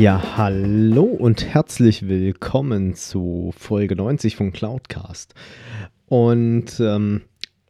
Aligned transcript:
Ja, 0.00 0.38
hallo 0.38 1.02
und 1.02 1.44
herzlich 1.44 2.08
willkommen 2.08 2.94
zu 2.94 3.52
Folge 3.54 3.96
90 3.96 4.34
von 4.34 4.50
Cloudcast. 4.50 5.34
Und 6.06 6.80
ähm, 6.80 7.20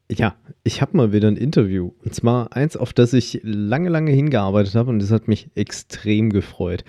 ja, 0.09 0.37
ich 0.63 0.81
habe 0.81 0.97
mal 0.97 1.13
wieder 1.13 1.27
ein 1.27 1.37
Interview. 1.37 1.91
Und 2.05 2.15
zwar 2.15 2.53
eins, 2.53 2.77
auf 2.77 2.93
das 2.93 3.15
ich 3.15 3.41
lange, 3.43 3.89
lange 3.89 4.13
hingearbeitet 4.13 4.77
habe. 4.77 4.91
Und 4.91 5.03
es 5.03 5.11
hat 5.11 5.27
mich 5.27 5.51
extrem 5.57 6.31
gefreut, 6.31 6.85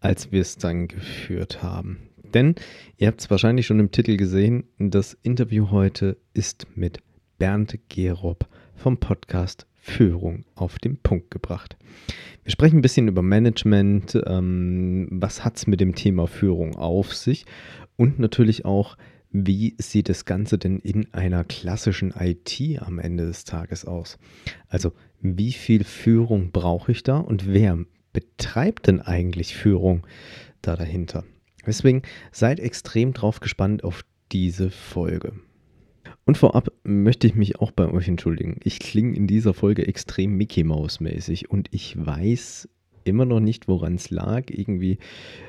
als 0.00 0.32
wir 0.32 0.40
es 0.40 0.56
dann 0.56 0.88
geführt 0.88 1.62
haben. 1.62 1.98
Denn 2.32 2.54
ihr 2.96 3.08
habt 3.08 3.20
es 3.20 3.30
wahrscheinlich 3.30 3.66
schon 3.66 3.80
im 3.80 3.90
Titel 3.90 4.16
gesehen, 4.16 4.64
das 4.78 5.18
Interview 5.22 5.70
heute 5.70 6.16
ist 6.32 6.66
mit 6.76 7.00
Bernd 7.36 7.78
Gerob 7.90 8.48
vom 8.74 8.96
Podcast 8.96 9.66
Führung 9.88 10.44
auf 10.54 10.78
den 10.78 10.98
Punkt 10.98 11.30
gebracht. 11.30 11.76
Wir 12.44 12.52
sprechen 12.52 12.78
ein 12.78 12.82
bisschen 12.82 13.08
über 13.08 13.22
Management, 13.22 14.18
ähm, 14.26 15.08
was 15.10 15.44
hat 15.44 15.56
es 15.56 15.66
mit 15.66 15.80
dem 15.80 15.94
Thema 15.94 16.26
Führung 16.26 16.76
auf 16.76 17.14
sich 17.14 17.46
und 17.96 18.18
natürlich 18.18 18.64
auch, 18.64 18.96
wie 19.30 19.74
sieht 19.78 20.08
das 20.08 20.24
Ganze 20.24 20.56
denn 20.56 20.78
in 20.78 21.12
einer 21.12 21.44
klassischen 21.44 22.14
IT 22.18 22.60
am 22.80 22.98
Ende 22.98 23.26
des 23.26 23.44
Tages 23.44 23.84
aus? 23.84 24.18
Also 24.68 24.92
wie 25.20 25.52
viel 25.52 25.84
Führung 25.84 26.52
brauche 26.52 26.92
ich 26.92 27.02
da 27.02 27.18
und 27.18 27.46
wer 27.46 27.78
betreibt 28.12 28.86
denn 28.86 29.00
eigentlich 29.00 29.54
Führung 29.54 30.06
da 30.62 30.76
dahinter? 30.76 31.24
Deswegen 31.66 32.02
seid 32.32 32.60
extrem 32.60 33.12
drauf 33.12 33.40
gespannt 33.40 33.84
auf 33.84 34.04
diese 34.32 34.70
Folge. 34.70 35.32
Und 36.28 36.36
vorab 36.36 36.70
möchte 36.84 37.26
ich 37.26 37.36
mich 37.36 37.58
auch 37.58 37.70
bei 37.70 37.90
euch 37.90 38.06
entschuldigen. 38.06 38.60
Ich 38.62 38.80
klinge 38.80 39.16
in 39.16 39.26
dieser 39.26 39.54
Folge 39.54 39.88
extrem 39.88 40.36
Mickey 40.36 40.62
Mouse 40.62 41.00
mäßig 41.00 41.50
und 41.50 41.68
ich 41.70 41.96
weiß 41.96 42.68
immer 43.04 43.24
noch 43.24 43.40
nicht, 43.40 43.66
woran 43.66 43.94
es 43.94 44.10
lag. 44.10 44.50
Irgendwie 44.50 44.98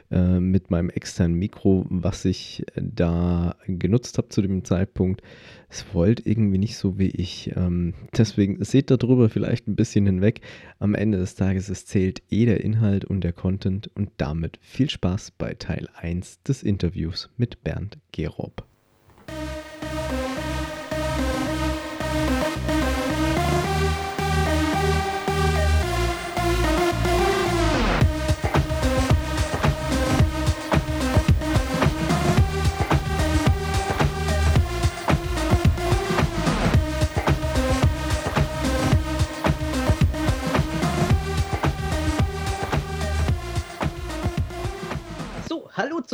äh, 0.10 0.40
mit 0.40 0.72
meinem 0.72 0.90
externen 0.90 1.38
Mikro, 1.38 1.86
was 1.90 2.24
ich 2.24 2.64
da 2.78 3.58
genutzt 3.68 4.18
habe 4.18 4.30
zu 4.30 4.42
dem 4.42 4.64
Zeitpunkt. 4.64 5.22
Es 5.68 5.94
wollte 5.94 6.24
irgendwie 6.26 6.60
nicht 6.60 6.78
so 6.78 6.98
wie 6.98 7.10
ich. 7.10 7.52
Ähm, 7.58 7.94
deswegen 8.18 8.64
seht 8.64 8.90
darüber 8.90 9.28
vielleicht 9.28 9.68
ein 9.68 9.76
bisschen 9.76 10.06
hinweg. 10.06 10.40
Am 10.80 10.96
Ende 10.96 11.18
des 11.18 11.36
Tages, 11.36 11.68
es 11.68 11.88
zählt 11.88 12.22
eh 12.30 12.46
der 12.46 12.64
Inhalt 12.64 13.04
und 13.04 13.26
der 13.26 13.34
Content 13.34 13.92
und 13.96 14.12
damit 14.16 14.58
viel 14.62 14.90
Spaß 14.90 15.32
bei 15.32 15.56
Teil 15.56 15.90
1 15.98 16.44
des 16.44 16.64
Interviews 16.64 17.30
mit 17.36 17.66
Bernd 17.66 17.98
Gerob. 18.14 18.69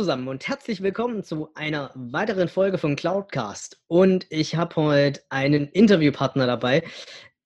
Zusammen 0.06 0.28
und 0.28 0.46
herzlich 0.46 0.84
willkommen 0.84 1.24
zu 1.24 1.48
einer 1.56 1.90
weiteren 1.96 2.46
Folge 2.46 2.78
von 2.78 2.94
Cloudcast. 2.94 3.80
Und 3.88 4.24
ich 4.30 4.54
habe 4.54 4.76
heute 4.76 5.20
einen 5.30 5.66
Interviewpartner 5.66 6.46
dabei, 6.46 6.84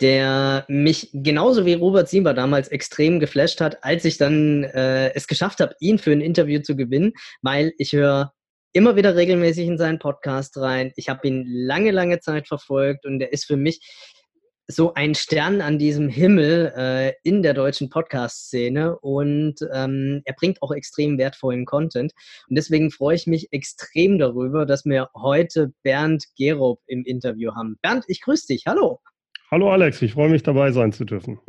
der 0.03 0.67
mich 0.69 1.09
genauso 1.15 1.65
wie 1.65 1.73
Robert 1.73 2.11
Sieber 2.11 2.35
damals 2.35 2.69
extrem 2.69 3.19
geflasht 3.19 3.63
hat, 3.63 3.83
als 3.83 4.05
ich 4.05 4.19
dann 4.19 4.65
äh, 4.65 5.11
es 5.15 5.27
geschafft 5.27 5.61
habe, 5.61 5.75
ihn 5.81 5.99
für 5.99 6.13
ein 6.13 6.21
Interview 6.21 6.61
zu 6.61 6.77
gewinnen, 6.77 7.15
weil 7.41 7.73
ich 7.79 7.95
höre 7.95 8.35
immer 8.75 8.95
wieder 8.95 9.17
regelmäßig 9.17 9.67
in 9.67 9.79
seinen 9.79 9.99
Podcast 9.99 10.59
rein. 10.59 10.93
Ich 10.97 11.09
habe 11.09 11.27
ihn 11.27 11.47
lange, 11.49 11.93
lange 11.93 12.21
Zeit 12.21 12.47
verfolgt 12.47 13.07
und 13.07 13.23
er 13.23 13.33
ist 13.33 13.47
für 13.47 13.57
mich 13.57 13.81
so 14.71 14.95
ein 14.95 15.15
Stern 15.15 15.61
an 15.61 15.79
diesem 15.79 16.09
Himmel 16.09 16.73
äh, 16.77 17.13
in 17.23 17.43
der 17.43 17.55
deutschen 17.55 17.91
Podcast-Szene 17.91 18.99
und 18.99 19.57
ähm, 19.73 20.23
er 20.25 20.35
bringt 20.35 20.63
auch 20.63 20.73
extrem 20.73 21.19
wertvollen 21.19 21.65
Content. 21.65 22.13
Und 22.49 22.57
deswegen 22.57 22.91
freue 22.91 23.17
ich 23.17 23.27
mich 23.27 23.53
extrem 23.53 24.19
darüber, 24.19 24.67
dass 24.67 24.85
wir 24.85 25.09
heute 25.15 25.73
Bernd 25.83 26.25
Gerob 26.37 26.81
im 26.87 27.05
Interview 27.05 27.55
haben. 27.55 27.79
Bernd, 27.83 28.05
ich 28.07 28.21
grüße 28.21 28.47
dich. 28.47 28.65
Hallo. 28.67 29.01
Hallo 29.51 29.71
Alex, 29.73 30.01
ich 30.03 30.13
freue 30.13 30.31
mich 30.31 30.45
dabei 30.45 30.71
sein 30.71 30.93
zu 30.93 31.05
dürfen. 31.05 31.41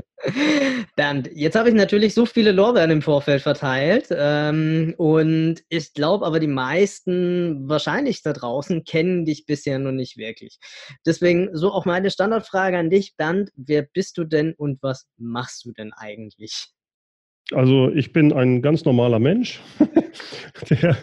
Bernd, 0.95 1.29
jetzt 1.33 1.55
habe 1.55 1.69
ich 1.69 1.75
natürlich 1.75 2.13
so 2.13 2.25
viele 2.25 2.51
Lorbeeren 2.51 2.91
im 2.91 3.01
Vorfeld 3.01 3.41
verteilt 3.41 4.07
ähm, 4.11 4.93
und 4.97 5.63
ich 5.69 5.93
glaube 5.93 6.25
aber 6.25 6.39
die 6.39 6.47
meisten 6.47 7.67
wahrscheinlich 7.67 8.21
da 8.21 8.33
draußen 8.33 8.83
kennen 8.83 9.25
dich 9.25 9.45
bisher 9.45 9.79
noch 9.79 9.91
nicht 9.91 10.17
wirklich. 10.17 10.59
Deswegen 11.05 11.49
so 11.53 11.71
auch 11.71 11.85
meine 11.85 12.11
Standardfrage 12.11 12.77
an 12.77 12.89
dich, 12.89 13.15
Bernd, 13.17 13.49
wer 13.55 13.83
bist 13.83 14.17
du 14.17 14.23
denn 14.23 14.53
und 14.53 14.81
was 14.81 15.07
machst 15.17 15.65
du 15.65 15.71
denn 15.71 15.93
eigentlich? 15.93 16.67
Also 17.51 17.89
ich 17.89 18.13
bin 18.13 18.31
ein 18.31 18.61
ganz 18.61 18.85
normaler 18.85 19.19
Mensch, 19.19 19.59
der 20.69 20.97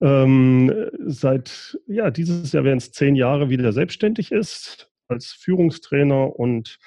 ähm, 0.00 0.72
seit, 1.06 1.78
ja, 1.86 2.10
dieses 2.10 2.52
Jahr 2.52 2.64
werden 2.64 2.78
es 2.78 2.92
zehn 2.92 3.16
Jahre 3.16 3.50
wieder 3.50 3.72
selbstständig 3.72 4.30
ist 4.30 4.90
als 5.08 5.32
Führungstrainer 5.32 6.38
und 6.38 6.78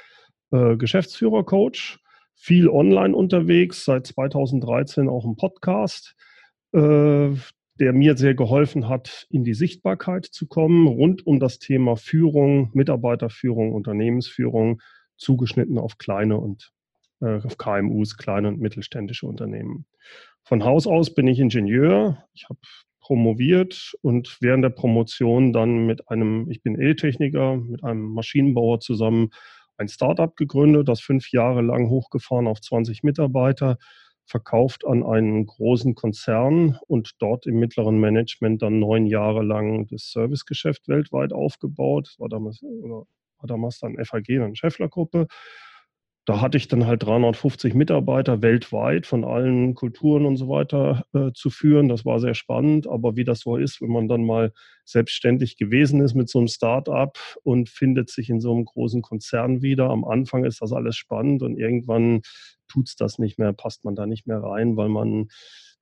äh, 0.51 0.78
Geschäftsführer-Coach, 0.78 2.00
viel 2.35 2.69
online 2.69 3.16
unterwegs, 3.16 3.85
seit 3.85 4.07
2013 4.07 5.09
auch 5.09 5.25
im 5.25 5.35
Podcast, 5.35 6.16
äh, 6.73 7.29
der 7.79 7.94
mir 7.94 8.17
sehr 8.17 8.35
geholfen 8.35 8.89
hat, 8.89 9.28
in 9.29 9.44
die 9.44 9.53
Sichtbarkeit 9.53 10.25
zu 10.25 10.47
kommen, 10.47 10.88
rund 10.88 11.25
um 11.25 11.39
das 11.39 11.59
Thema 11.59 11.95
Führung, 11.95 12.69
Mitarbeiterführung, 12.73 13.73
Unternehmensführung, 13.73 14.81
zugeschnitten 15.17 15.78
auf 15.78 15.97
kleine 15.97 16.38
und 16.38 16.72
äh, 17.22 17.39
auf 17.44 17.57
KMUs, 17.57 18.18
kleine 18.18 18.50
und 18.50 18.59
mittelständische 18.59 19.28
Unternehmen. 19.28 19.85
Von 20.44 20.63
Haus 20.63 20.88
aus 20.88 21.13
bin 21.13 21.28
ich 21.28 21.39
Ingenieur. 21.39 22.25
Ich 22.33 22.50
habe 22.50 22.59
promoviert 23.00 23.94
und 24.01 24.38
während 24.41 24.63
der 24.63 24.69
Promotion 24.69 25.53
dann 25.53 25.85
mit 25.85 26.09
einem, 26.09 26.50
ich 26.50 26.62
bin 26.62 26.79
E-Techniker, 26.79 27.57
mit 27.57 27.83
einem 27.83 28.13
Maschinenbauer 28.13 28.79
zusammen 28.79 29.31
ein 29.81 29.90
Startup 29.90 30.36
gegründet, 30.36 30.88
das 30.88 31.02
fünf 31.02 31.31
Jahre 31.31 31.62
lang 31.62 31.90
hochgefahren 31.90 32.47
auf 32.47 32.62
20 32.62 33.03
Mitarbeiter, 33.03 33.78
verkauft 34.25 34.86
an 34.86 35.03
einen 35.03 35.46
großen 35.46 35.96
Konzern 35.96 36.78
und 36.88 37.12
dort 37.19 37.47
im 37.47 37.59
mittleren 37.59 38.00
Management 38.00 38.62
dann 38.62 38.80
neun 38.80 39.08
Jahre 39.08 39.44
lang 39.44 39.88
das 39.88 40.12
Servicegeschäft 40.12 40.88
weltweit 40.88 41.34
aufgebaut. 41.34 42.08
Das 42.08 42.19
war 42.19 42.30
damals, 42.30 42.64
oder 42.64 43.06
war 43.40 43.47
damals 43.47 43.80
dann 43.80 43.97
FAG, 44.06 44.30
eine 44.30 44.56
Scheffler-Gruppe 44.56 45.28
da 46.25 46.39
hatte 46.39 46.57
ich 46.57 46.68
dann 46.68 46.85
halt 46.85 47.03
350 47.03 47.73
Mitarbeiter 47.73 48.44
weltweit 48.44 49.07
von 49.07 49.23
allen 49.23 49.73
Kulturen 49.73 50.25
und 50.27 50.38
so 50.38 50.47
weiter 50.50 51.03
äh, 51.13 51.31
zu 51.33 51.50
führen. 51.50 51.89
Das 51.89 52.06
war 52.06 52.19
sehr 52.19 52.35
spannend. 52.35 52.88
Aber 52.88 53.15
wie 53.15 53.23
das 53.23 53.39
so 53.39 53.57
ist, 53.57 53.81
wenn 53.81 53.89
man 53.89 54.07
dann 54.07 54.23
mal 54.23 54.53
selbstständig 54.85 55.57
gewesen 55.57 56.00
ist 56.00 56.13
mit 56.13 56.29
so 56.29 56.38
einem 56.38 56.47
Start-up 56.47 57.18
und 57.44 57.69
findet 57.69 58.12
sich 58.12 58.29
in 58.29 58.39
so 58.39 58.53
einem 58.53 58.65
großen 58.65 59.01
Konzern 59.01 59.63
wieder. 59.63 59.89
Am 59.89 60.06
Anfang 60.06 60.45
ist 60.45 60.62
das 60.62 60.73
alles 60.73 60.95
spannend 60.95 61.41
und 61.41 61.57
irgendwann 61.57 62.21
tut 62.67 62.88
es 62.88 62.95
das 62.95 63.17
nicht 63.17 63.39
mehr, 63.39 63.51
passt 63.51 63.83
man 63.83 63.95
da 63.95 64.06
nicht 64.06 64.27
mehr 64.27 64.44
rein, 64.44 64.77
weil 64.77 64.89
man 64.89 65.27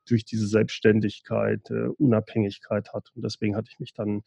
durch 0.07 0.23
diese 0.23 0.47
Selbstständigkeit 0.47 1.69
äh, 1.69 1.89
Unabhängigkeit 1.97 2.93
hat. 2.93 3.09
Und 3.13 3.23
deswegen 3.23 3.57
hatte 3.57 3.69
ich 3.71 3.79
mich 3.79 3.93
dann 3.93 4.21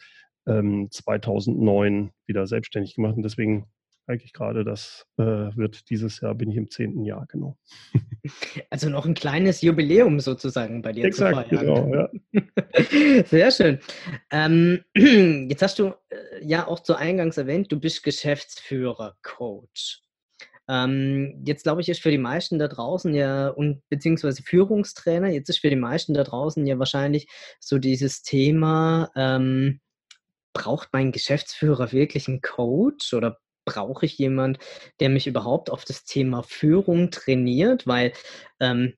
ähm, 0.46 0.88
2009 0.90 2.12
wieder 2.26 2.46
selbstständig 2.46 2.96
gemacht. 2.96 3.16
Und 3.16 3.22
deswegen 3.22 3.66
eigentlich 4.06 4.32
gerade, 4.32 4.64
das 4.64 5.06
äh, 5.16 5.22
wird 5.22 5.88
dieses 5.90 6.20
Jahr, 6.20 6.34
bin 6.34 6.50
ich 6.50 6.56
im 6.56 6.70
zehnten 6.70 7.04
Jahr, 7.04 7.26
genau. 7.28 7.56
Also 8.70 8.88
noch 8.88 9.06
ein 9.06 9.14
kleines 9.14 9.62
Jubiläum 9.62 10.20
sozusagen 10.20 10.82
bei 10.82 10.92
dir 10.92 11.04
Exakt, 11.04 11.48
zu 11.48 11.56
feiern. 11.56 11.66
Genau, 11.66 11.94
ja. 11.94 13.24
Sehr 13.26 13.50
schön. 13.50 13.78
Ähm, 14.30 14.84
jetzt 15.48 15.62
hast 15.62 15.78
du 15.78 15.94
äh, 16.10 16.44
ja 16.44 16.66
auch 16.66 16.80
zu 16.80 16.94
Eingangs 16.94 17.36
erwähnt, 17.36 17.70
du 17.70 17.78
bist 17.78 18.02
Geschäftsführer, 18.02 19.16
Coach. 19.22 20.02
Ähm, 20.68 21.42
jetzt 21.44 21.64
glaube 21.64 21.80
ich, 21.80 21.88
ist 21.88 22.02
für 22.02 22.10
die 22.10 22.18
meisten 22.18 22.58
da 22.58 22.68
draußen 22.68 23.14
ja, 23.14 23.48
und 23.48 23.82
beziehungsweise 23.88 24.42
Führungstrainer, 24.42 25.28
jetzt 25.28 25.48
ist 25.48 25.58
für 25.58 25.70
die 25.70 25.76
meisten 25.76 26.14
da 26.14 26.22
draußen 26.22 26.64
ja 26.66 26.78
wahrscheinlich 26.78 27.28
so 27.60 27.78
dieses 27.78 28.22
Thema, 28.22 29.10
ähm, 29.16 29.80
braucht 30.54 30.90
mein 30.92 31.12
Geschäftsführer 31.12 31.92
wirklich 31.92 32.28
einen 32.28 32.42
Coach 32.42 33.14
oder 33.14 33.38
brauche 33.64 34.06
ich 34.06 34.18
jemand, 34.18 34.58
der 35.00 35.08
mich 35.08 35.26
überhaupt 35.26 35.70
auf 35.70 35.84
das 35.84 36.04
Thema 36.04 36.42
Führung 36.42 37.10
trainiert? 37.10 37.86
Weil 37.86 38.12
ähm, 38.60 38.94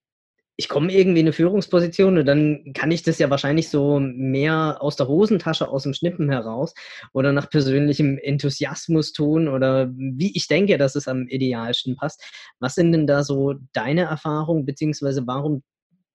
ich 0.56 0.68
komme 0.68 0.92
irgendwie 0.92 1.20
in 1.20 1.26
eine 1.26 1.32
Führungsposition 1.32 2.18
und 2.18 2.26
dann 2.26 2.72
kann 2.74 2.92
ich 2.92 3.02
das 3.02 3.18
ja 3.18 3.28
wahrscheinlich 3.28 3.70
so 3.70 3.98
mehr 3.98 4.78
aus 4.80 4.94
der 4.96 5.08
Hosentasche, 5.08 5.68
aus 5.68 5.82
dem 5.82 5.94
Schnippen 5.94 6.30
heraus 6.30 6.74
oder 7.12 7.32
nach 7.32 7.50
persönlichem 7.50 8.18
Enthusiasmus 8.18 9.12
tun 9.12 9.48
oder 9.48 9.90
wie 9.96 10.36
ich 10.36 10.46
denke, 10.46 10.78
dass 10.78 10.94
es 10.94 11.08
am 11.08 11.26
idealsten 11.26 11.96
passt. 11.96 12.22
Was 12.60 12.74
sind 12.74 12.92
denn 12.92 13.06
da 13.08 13.24
so 13.24 13.54
deine 13.72 14.02
Erfahrungen, 14.02 14.64
beziehungsweise 14.64 15.26
warum 15.26 15.64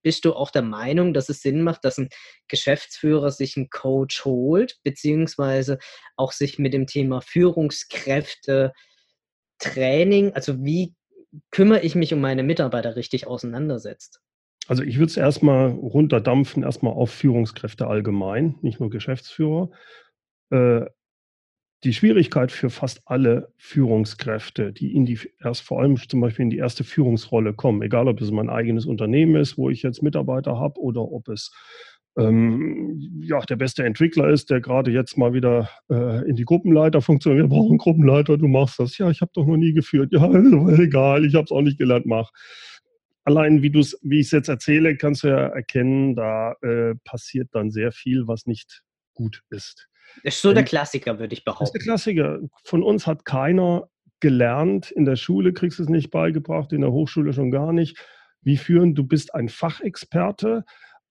bist 0.02 0.24
du 0.24 0.34
auch 0.34 0.50
der 0.50 0.62
Meinung, 0.62 1.14
dass 1.14 1.28
es 1.28 1.42
Sinn 1.42 1.62
macht, 1.62 1.84
dass 1.84 1.98
ein 1.98 2.08
Geschäftsführer 2.48 3.30
sich 3.30 3.56
einen 3.56 3.70
Coach 3.70 4.24
holt, 4.24 4.78
beziehungsweise 4.82 5.78
auch 6.16 6.32
sich 6.32 6.58
mit 6.58 6.72
dem 6.72 6.86
Thema 6.86 7.20
Führungskräfte 7.20 8.72
Training, 9.58 10.32
also 10.32 10.64
wie 10.64 10.94
kümmere 11.50 11.82
ich 11.82 11.94
mich 11.94 12.12
um 12.12 12.20
meine 12.20 12.42
Mitarbeiter 12.42 12.96
richtig 12.96 13.26
auseinandersetzt? 13.26 14.20
Also 14.66 14.82
ich 14.82 14.98
würde 14.98 15.10
es 15.10 15.16
erstmal 15.16 15.70
runterdampfen, 15.70 16.62
erstmal 16.62 16.92
auf 16.92 17.10
Führungskräfte 17.10 17.86
allgemein, 17.86 18.56
nicht 18.62 18.80
nur 18.80 18.90
Geschäftsführer. 18.90 19.70
Äh, 20.50 20.86
die 21.84 21.92
Schwierigkeit 21.92 22.52
für 22.52 22.70
fast 22.70 23.00
alle 23.06 23.52
Führungskräfte, 23.56 24.72
die 24.72 24.94
in 24.94 25.06
die 25.06 25.18
erst 25.42 25.62
vor 25.62 25.80
allem 25.80 25.96
zum 25.96 26.20
Beispiel 26.20 26.44
in 26.44 26.50
die 26.50 26.58
erste 26.58 26.84
Führungsrolle 26.84 27.54
kommen, 27.54 27.82
egal 27.82 28.08
ob 28.08 28.20
es 28.20 28.30
mein 28.30 28.50
eigenes 28.50 28.86
Unternehmen 28.86 29.36
ist, 29.36 29.56
wo 29.56 29.70
ich 29.70 29.82
jetzt 29.82 30.02
Mitarbeiter 30.02 30.58
habe, 30.58 30.80
oder 30.80 31.02
ob 31.02 31.28
es 31.28 31.52
ähm, 32.18 33.22
ja, 33.22 33.40
der 33.40 33.56
beste 33.56 33.84
Entwickler 33.84 34.28
ist, 34.28 34.50
der 34.50 34.60
gerade 34.60 34.90
jetzt 34.90 35.16
mal 35.16 35.32
wieder 35.32 35.70
äh, 35.90 36.28
in 36.28 36.36
die 36.36 36.44
Gruppenleiterfunktion, 36.44 37.36
wir 37.36 37.46
brauchen 37.46 37.70
einen 37.70 37.78
Gruppenleiter, 37.78 38.36
du 38.36 38.48
machst 38.48 38.78
das. 38.78 38.98
Ja, 38.98 39.10
ich 39.10 39.20
habe 39.20 39.30
doch 39.34 39.46
noch 39.46 39.56
nie 39.56 39.72
geführt. 39.72 40.12
Ja, 40.12 40.28
egal, 40.78 41.24
ich 41.24 41.34
habe 41.34 41.44
es 41.44 41.52
auch 41.52 41.62
nicht 41.62 41.78
gelernt, 41.78 42.06
mach 42.06 42.30
allein 43.24 43.62
wie 43.62 43.70
du 43.70 43.80
es, 43.80 43.98
wie 44.02 44.20
ich 44.20 44.26
es 44.26 44.32
jetzt 44.32 44.48
erzähle, 44.48 44.96
kannst 44.96 45.22
du 45.22 45.28
ja 45.28 45.46
erkennen, 45.48 46.14
da 46.14 46.54
äh, 46.62 46.94
passiert 47.04 47.48
dann 47.52 47.70
sehr 47.70 47.92
viel, 47.92 48.26
was 48.26 48.46
nicht 48.46 48.82
gut 49.14 49.42
ist. 49.50 49.88
Das 50.24 50.34
ist 50.34 50.42
so 50.42 50.52
der 50.52 50.64
Klassiker, 50.64 51.18
würde 51.18 51.34
ich 51.34 51.44
behaupten. 51.44 51.64
Das 51.64 51.68
ist 51.70 51.72
der 51.74 51.82
Klassiker. 51.82 52.38
Von 52.64 52.82
uns 52.82 53.06
hat 53.06 53.24
keiner 53.24 53.88
gelernt. 54.20 54.90
In 54.90 55.04
der 55.04 55.16
Schule 55.16 55.52
kriegst 55.52 55.78
du 55.78 55.82
es 55.82 55.88
nicht 55.88 56.10
beigebracht, 56.10 56.72
in 56.72 56.82
der 56.82 56.92
Hochschule 56.92 57.32
schon 57.32 57.50
gar 57.50 57.72
nicht. 57.72 57.98
Wie 58.42 58.56
führen, 58.56 58.94
du 58.94 59.04
bist 59.04 59.34
ein 59.34 59.48
Fachexperte, 59.48 60.64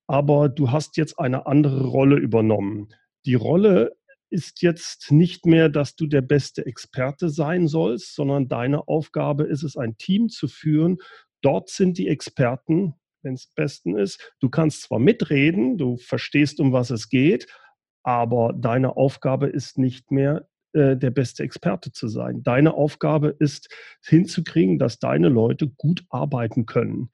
aber 0.08 0.50
du 0.50 0.72
hast 0.72 0.98
jetzt 0.98 1.20
eine 1.20 1.46
andere 1.48 1.86
Rolle 1.86 2.18
übernommen. 2.18 2.90
Die 3.26 3.36
Rolle 3.36 3.96
ist 4.32 4.62
jetzt 4.62 5.12
nicht 5.12 5.46
mehr, 5.46 5.70
dass 5.70 5.96
du 5.96 6.06
der 6.06 6.22
beste 6.22 6.66
Experte 6.66 7.30
sein 7.30 7.68
sollst, 7.68 8.16
sondern 8.16 8.48
deine 8.48 8.88
Aufgabe 8.88 9.44
ist 9.44 9.64
es, 9.64 9.76
ein 9.76 9.98
Team 9.98 10.30
zu 10.30 10.48
führen, 10.48 11.00
Dort 11.42 11.70
sind 11.70 11.98
die 11.98 12.08
Experten, 12.08 12.96
wenn 13.22 13.34
es 13.34 13.48
besten 13.48 13.98
ist. 13.98 14.34
Du 14.40 14.50
kannst 14.50 14.84
zwar 14.84 15.00
mitreden, 15.00 15.78
du 15.78 15.98
verstehst, 15.98 16.60
um 16.60 16.74
was 16.74 16.90
es 16.90 17.10
geht, 17.10 17.48
aber 18.10 18.54
deine 18.58 18.98
Aufgabe 18.98 19.48
ist 19.48 19.78
nicht 19.78 20.10
mehr 20.10 20.48
äh, 20.74 20.98
der 20.98 21.12
beste 21.12 21.44
Experte 21.44 21.92
zu 21.92 22.08
sein. 22.08 22.42
Deine 22.42 22.74
Aufgabe 22.74 23.36
ist 23.38 23.70
hinzukriegen, 24.04 24.80
dass 24.80 24.98
deine 24.98 25.30
Leute 25.30 25.68
gut 25.68 26.04
arbeiten 26.10 26.66
können, 26.66 27.12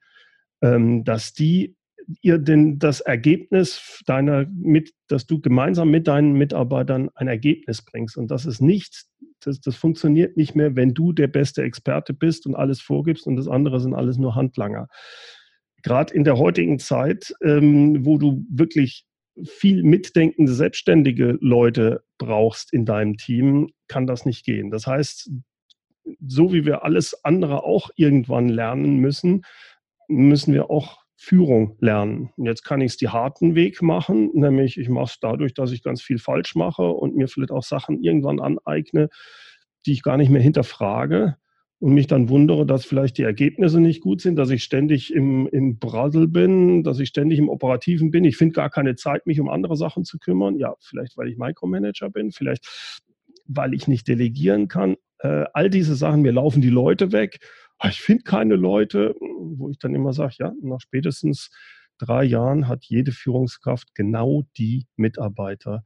ähm, 0.62 1.04
dass 1.04 1.34
die 1.34 1.76
ihr 2.22 2.38
denn 2.38 2.78
das 2.78 3.00
Ergebnis 3.00 4.00
deiner 4.06 4.46
mit, 4.46 4.94
dass 5.08 5.26
du 5.26 5.40
gemeinsam 5.40 5.90
mit 5.90 6.06
deinen 6.06 6.32
Mitarbeitern 6.32 7.10
ein 7.14 7.28
Ergebnis 7.28 7.82
bringst. 7.82 8.16
Und 8.16 8.30
das 8.30 8.46
ist 8.46 8.62
nicht, 8.62 9.04
das, 9.40 9.60
das 9.60 9.76
funktioniert 9.76 10.36
nicht 10.36 10.54
mehr, 10.54 10.76
wenn 10.76 10.94
du 10.94 11.12
der 11.12 11.26
beste 11.26 11.62
Experte 11.62 12.14
bist 12.14 12.46
und 12.46 12.54
alles 12.54 12.80
vorgibst 12.80 13.26
und 13.26 13.36
das 13.36 13.48
andere 13.48 13.80
sind 13.80 13.92
alles 13.92 14.16
nur 14.16 14.34
Handlanger. 14.34 14.88
Gerade 15.82 16.14
in 16.14 16.24
der 16.24 16.38
heutigen 16.38 16.78
Zeit, 16.78 17.34
ähm, 17.42 18.06
wo 18.06 18.16
du 18.18 18.46
wirklich 18.48 19.05
viel 19.44 19.82
mitdenkende, 19.82 20.52
selbstständige 20.52 21.38
Leute 21.40 22.04
brauchst 22.18 22.72
in 22.72 22.84
deinem 22.84 23.16
Team, 23.16 23.68
kann 23.88 24.06
das 24.06 24.24
nicht 24.24 24.44
gehen. 24.44 24.70
Das 24.70 24.86
heißt, 24.86 25.30
so 26.26 26.52
wie 26.52 26.64
wir 26.64 26.84
alles 26.84 27.24
andere 27.24 27.64
auch 27.64 27.90
irgendwann 27.96 28.48
lernen 28.48 28.96
müssen, 28.96 29.42
müssen 30.08 30.54
wir 30.54 30.70
auch 30.70 30.98
Führung 31.16 31.76
lernen. 31.80 32.30
Und 32.36 32.46
jetzt 32.46 32.62
kann 32.62 32.80
ich 32.80 32.92
es 32.92 32.96
die 32.96 33.08
harten 33.08 33.54
Weg 33.54 33.82
machen, 33.82 34.30
nämlich 34.34 34.78
ich 34.78 34.88
mache 34.88 35.12
es 35.12 35.18
dadurch, 35.20 35.54
dass 35.54 35.72
ich 35.72 35.82
ganz 35.82 36.02
viel 36.02 36.18
falsch 36.18 36.54
mache 36.54 36.88
und 36.88 37.16
mir 37.16 37.28
vielleicht 37.28 37.50
auch 37.50 37.62
Sachen 37.62 38.02
irgendwann 38.02 38.40
aneigne, 38.40 39.08
die 39.86 39.92
ich 39.92 40.02
gar 40.02 40.16
nicht 40.16 40.30
mehr 40.30 40.42
hinterfrage 40.42 41.36
und 41.78 41.94
mich 41.94 42.06
dann 42.06 42.28
wundere, 42.28 42.64
dass 42.64 42.84
vielleicht 42.84 43.18
die 43.18 43.22
Ergebnisse 43.22 43.80
nicht 43.80 44.00
gut 44.00 44.20
sind, 44.20 44.36
dass 44.36 44.50
ich 44.50 44.62
ständig 44.62 45.12
im, 45.12 45.46
im 45.48 45.78
Brassel 45.78 46.26
bin, 46.26 46.82
dass 46.82 46.98
ich 46.98 47.08
ständig 47.08 47.38
im 47.38 47.48
Operativen 47.48 48.10
bin. 48.10 48.24
Ich 48.24 48.36
finde 48.36 48.54
gar 48.54 48.70
keine 48.70 48.96
Zeit, 48.96 49.26
mich 49.26 49.40
um 49.40 49.50
andere 49.50 49.76
Sachen 49.76 50.04
zu 50.04 50.18
kümmern. 50.18 50.56
Ja, 50.58 50.74
vielleicht, 50.80 51.16
weil 51.16 51.28
ich 51.28 51.36
Micromanager 51.36 52.08
bin, 52.08 52.32
vielleicht, 52.32 53.02
weil 53.46 53.74
ich 53.74 53.88
nicht 53.88 54.08
delegieren 54.08 54.68
kann. 54.68 54.96
Äh, 55.18 55.44
all 55.52 55.68
diese 55.68 55.94
Sachen, 55.96 56.22
mir 56.22 56.32
laufen 56.32 56.62
die 56.62 56.70
Leute 56.70 57.12
weg 57.12 57.40
Ah, 57.78 57.88
ich 57.90 58.00
finde 58.00 58.22
keine 58.24 58.56
Leute, 58.56 59.14
wo 59.20 59.68
ich 59.68 59.78
dann 59.78 59.94
immer 59.94 60.12
sage, 60.14 60.36
ja, 60.38 60.52
nach 60.62 60.80
spätestens 60.80 61.50
drei 61.98 62.24
Jahren 62.24 62.68
hat 62.68 62.84
jede 62.86 63.12
Führungskraft 63.12 63.94
genau 63.94 64.44
die 64.56 64.86
Mitarbeiter, 64.96 65.84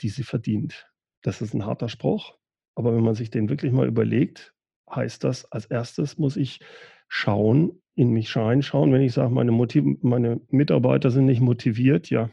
die 0.00 0.08
sie 0.08 0.24
verdient. 0.24 0.90
Das 1.22 1.40
ist 1.40 1.54
ein 1.54 1.64
harter 1.64 1.88
Spruch, 1.88 2.38
aber 2.74 2.94
wenn 2.96 3.04
man 3.04 3.14
sich 3.14 3.30
den 3.30 3.48
wirklich 3.48 3.70
mal 3.72 3.86
überlegt, 3.86 4.52
heißt 4.94 5.24
das, 5.24 5.50
als 5.50 5.66
erstes 5.66 6.18
muss 6.18 6.36
ich 6.36 6.60
schauen, 7.08 7.82
in 7.94 8.10
mich 8.10 8.34
reinschauen, 8.34 8.92
wenn 8.92 9.02
ich 9.02 9.12
sage, 9.12 9.30
meine, 9.30 9.52
meine 10.00 10.40
Mitarbeiter 10.48 11.10
sind 11.10 11.26
nicht 11.26 11.40
motiviert, 11.40 12.08
ja, 12.10 12.30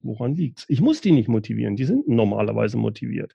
woran 0.00 0.34
liegt 0.34 0.60
es? 0.60 0.64
Ich 0.68 0.80
muss 0.80 1.00
die 1.00 1.12
nicht 1.12 1.28
motivieren, 1.28 1.76
die 1.76 1.84
sind 1.84 2.08
normalerweise 2.08 2.78
motiviert. 2.78 3.34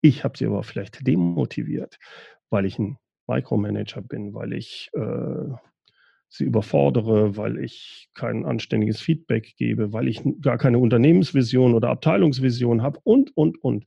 Ich 0.00 0.24
habe 0.24 0.36
sie 0.36 0.46
aber 0.46 0.62
vielleicht 0.62 1.06
demotiviert, 1.06 1.98
weil 2.48 2.64
ich 2.64 2.78
ein 2.78 2.96
Micromanager 3.28 4.02
bin, 4.02 4.34
weil 4.34 4.52
ich 4.52 4.90
äh, 4.94 5.54
sie 6.28 6.44
überfordere, 6.44 7.36
weil 7.36 7.58
ich 7.58 8.08
kein 8.14 8.44
anständiges 8.44 9.00
Feedback 9.00 9.54
gebe, 9.56 9.92
weil 9.92 10.08
ich 10.08 10.22
gar 10.40 10.58
keine 10.58 10.78
Unternehmensvision 10.78 11.74
oder 11.74 11.90
Abteilungsvision 11.90 12.82
habe 12.82 12.98
und, 13.04 13.36
und, 13.36 13.62
und. 13.62 13.84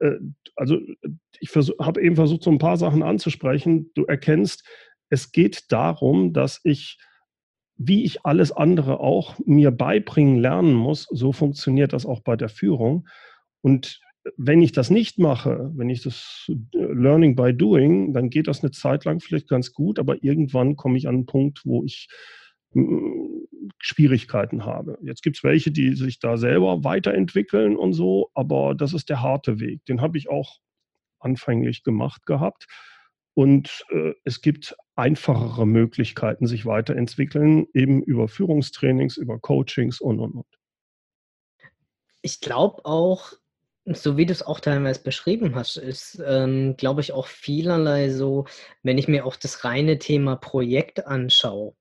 Äh, 0.00 0.18
also 0.56 0.78
ich 1.38 1.50
habe 1.80 2.02
eben 2.02 2.16
versucht, 2.16 2.42
so 2.42 2.50
ein 2.50 2.58
paar 2.58 2.76
Sachen 2.76 3.02
anzusprechen. 3.02 3.90
Du 3.94 4.04
erkennst, 4.04 4.66
es 5.08 5.32
geht 5.32 5.70
darum, 5.70 6.32
dass 6.32 6.60
ich, 6.64 6.98
wie 7.76 8.04
ich 8.04 8.24
alles 8.24 8.52
andere 8.52 9.00
auch 9.00 9.38
mir 9.44 9.70
beibringen 9.70 10.38
lernen 10.38 10.74
muss, 10.74 11.06
so 11.10 11.32
funktioniert 11.32 11.92
das 11.92 12.06
auch 12.06 12.20
bei 12.20 12.36
der 12.36 12.48
Führung. 12.48 13.06
Und 13.62 14.00
wenn 14.36 14.60
ich 14.60 14.72
das 14.72 14.90
nicht 14.90 15.18
mache, 15.18 15.70
wenn 15.74 15.88
ich 15.88 16.02
das 16.02 16.46
äh, 16.48 16.54
Learning 16.74 17.36
by 17.36 17.54
Doing, 17.54 18.12
dann 18.12 18.30
geht 18.30 18.48
das 18.48 18.62
eine 18.62 18.70
Zeit 18.70 19.04
lang 19.04 19.20
vielleicht 19.20 19.48
ganz 19.48 19.72
gut, 19.72 19.98
aber 19.98 20.22
irgendwann 20.22 20.76
komme 20.76 20.98
ich 20.98 21.08
an 21.08 21.14
einen 21.14 21.26
Punkt, 21.26 21.62
wo 21.64 21.84
ich 21.84 22.08
Schwierigkeiten 23.78 24.64
habe. 24.64 24.98
Jetzt 25.02 25.22
gibt 25.22 25.36
es 25.36 25.44
welche, 25.44 25.70
die 25.70 25.94
sich 25.94 26.18
da 26.18 26.36
selber 26.36 26.84
weiterentwickeln 26.84 27.76
und 27.76 27.92
so, 27.92 28.30
aber 28.34 28.74
das 28.74 28.92
ist 28.92 29.08
der 29.08 29.22
harte 29.22 29.60
Weg. 29.60 29.84
Den 29.86 30.00
habe 30.00 30.18
ich 30.18 30.28
auch 30.28 30.58
anfänglich 31.18 31.82
gemacht 31.82 32.26
gehabt. 32.26 32.66
Und 33.34 33.84
äh, 33.90 34.12
es 34.24 34.40
gibt 34.40 34.76
einfachere 34.96 35.66
Möglichkeiten, 35.66 36.46
sich 36.46 36.66
weiterentwickeln, 36.66 37.66
eben 37.74 38.02
über 38.02 38.28
Führungstrainings, 38.28 39.16
über 39.16 39.38
Coachings 39.38 40.00
und, 40.00 40.20
und, 40.20 40.34
und. 40.34 40.46
Ich 42.22 42.40
glaube 42.40 42.84
auch, 42.84 43.32
so 43.86 44.16
wie 44.16 44.26
du 44.26 44.32
es 44.32 44.42
auch 44.42 44.60
teilweise 44.60 45.02
beschrieben 45.02 45.54
hast, 45.54 45.76
ist, 45.76 46.22
ähm, 46.26 46.76
glaube 46.76 47.00
ich, 47.00 47.12
auch 47.12 47.28
vielerlei 47.28 48.10
so, 48.10 48.46
wenn 48.82 48.98
ich 48.98 49.08
mir 49.08 49.24
auch 49.24 49.36
das 49.36 49.64
reine 49.64 49.98
Thema 49.98 50.36
Projekt 50.36 51.06
anschaue. 51.06 51.74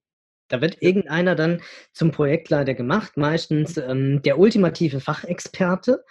Da 0.49 0.61
wird 0.61 0.81
irgendeiner 0.81 1.35
dann 1.35 1.61
zum 1.93 2.11
Projektleiter 2.11 2.73
gemacht, 2.73 3.15
meistens 3.15 3.77
ähm, 3.77 4.21
der 4.23 4.39
ultimative 4.39 4.99
Fachexperte. 4.99 6.03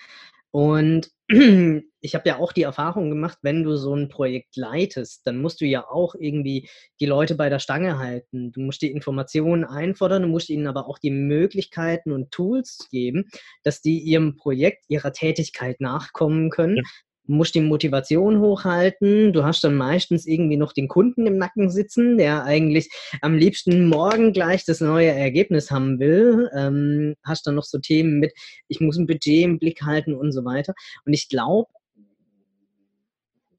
Und 0.50 1.11
ich 1.28 2.14
habe 2.14 2.28
ja 2.28 2.38
auch 2.38 2.52
die 2.52 2.62
Erfahrung 2.62 3.11
gemacht, 3.11 3.38
wenn 3.42 3.62
du 3.62 3.76
so 3.76 3.95
ein 3.95 4.09
Projekt 4.09 4.57
leitest, 4.57 5.26
dann 5.26 5.38
musst 5.38 5.61
du 5.61 5.66
ja 5.66 5.87
auch 5.87 6.14
irgendwie 6.14 6.68
die 7.00 7.07
Leute 7.07 7.35
bei 7.35 7.50
der 7.50 7.59
Stange 7.59 7.99
halten. 7.99 8.50
Du 8.52 8.61
musst 8.61 8.80
die 8.80 8.90
Informationen 8.90 9.64
einfordern, 9.64 10.23
du 10.23 10.28
musst 10.28 10.49
ihnen 10.49 10.66
aber 10.66 10.88
auch 10.88 10.99
die 10.99 11.11
Möglichkeiten 11.11 12.12
und 12.12 12.30
Tools 12.30 12.88
geben, 12.90 13.28
dass 13.62 13.83
die 13.83 13.99
ihrem 13.99 14.37
Projekt, 14.37 14.85
ihrer 14.88 15.12
Tätigkeit 15.12 15.80
nachkommen 15.80 16.50
können. 16.50 16.76
Ja. 16.76 16.83
Musst 17.29 17.55
die 17.55 17.61
Motivation 17.61 18.41
hochhalten. 18.41 19.33
Du 19.33 19.45
hast 19.45 19.63
dann 19.63 19.77
meistens 19.77 20.27
irgendwie 20.27 20.57
noch 20.57 20.73
den 20.73 20.89
Kunden 20.89 21.27
im 21.27 21.37
Nacken 21.37 21.71
sitzen, 21.71 22.19
der 22.19 22.45
eigentlich 22.45 22.89
am 23.21 23.37
liebsten 23.37 23.87
morgen 23.87 24.33
gleich 24.33 24.65
das 24.65 24.81
neue 24.81 25.11
Ergebnis 25.11 25.71
haben 25.71 26.01
will. 26.01 26.51
Ähm, 26.55 27.15
hast 27.23 27.47
dann 27.47 27.55
noch 27.55 27.65
so 27.65 27.79
Themen 27.79 28.19
mit, 28.19 28.33
ich 28.69 28.81
muss 28.81 28.97
ein 28.97 29.07
Budget 29.07 29.45
im 29.45 29.59
Blick 29.59 29.83
halten 29.83 30.15
und 30.15 30.33
so 30.33 30.45
weiter. 30.45 30.75
Und 31.05 31.13
ich 31.13 31.29
glaube, 31.29 31.71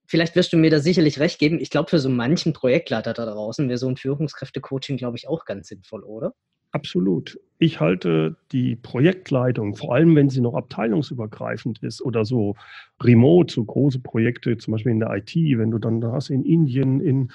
vielleicht 0.07 0.35
wirst 0.35 0.51
du 0.51 0.57
mir 0.57 0.71
da 0.71 0.79
sicherlich 0.79 1.19
recht 1.19 1.39
geben. 1.39 1.59
Ich 1.59 1.69
glaube, 1.69 1.89
für 1.89 1.99
so 1.99 2.09
manchen 2.09 2.53
Projektleiter 2.53 3.13
da 3.13 3.25
draußen 3.25 3.69
wäre 3.69 3.77
so 3.77 3.87
ein 3.87 3.97
Führungskräftecoaching, 3.97 4.97
glaube 4.97 5.17
ich, 5.17 5.27
auch 5.27 5.45
ganz 5.45 5.67
sinnvoll, 5.67 6.03
oder? 6.03 6.33
Absolut. 6.71 7.39
Ich 7.57 7.79
halte 7.79 8.37
die 8.51 8.75
Projektleitung, 8.75 9.75
vor 9.75 9.95
allem 9.95 10.15
wenn 10.15 10.29
sie 10.29 10.39
noch 10.39 10.53
abteilungsübergreifend 10.53 11.81
ist 11.83 12.01
oder 12.01 12.23
so 12.23 12.55
remote, 13.01 13.53
so 13.53 13.65
große 13.65 13.99
Projekte, 13.99 14.57
zum 14.57 14.73
Beispiel 14.73 14.91
in 14.91 14.99
der 14.99 15.15
IT, 15.15 15.35
wenn 15.35 15.71
du 15.71 15.79
dann 15.79 15.99
da 15.99 16.11
hast 16.11 16.29
in 16.29 16.45
Indien, 16.45 17.01
in 17.01 17.31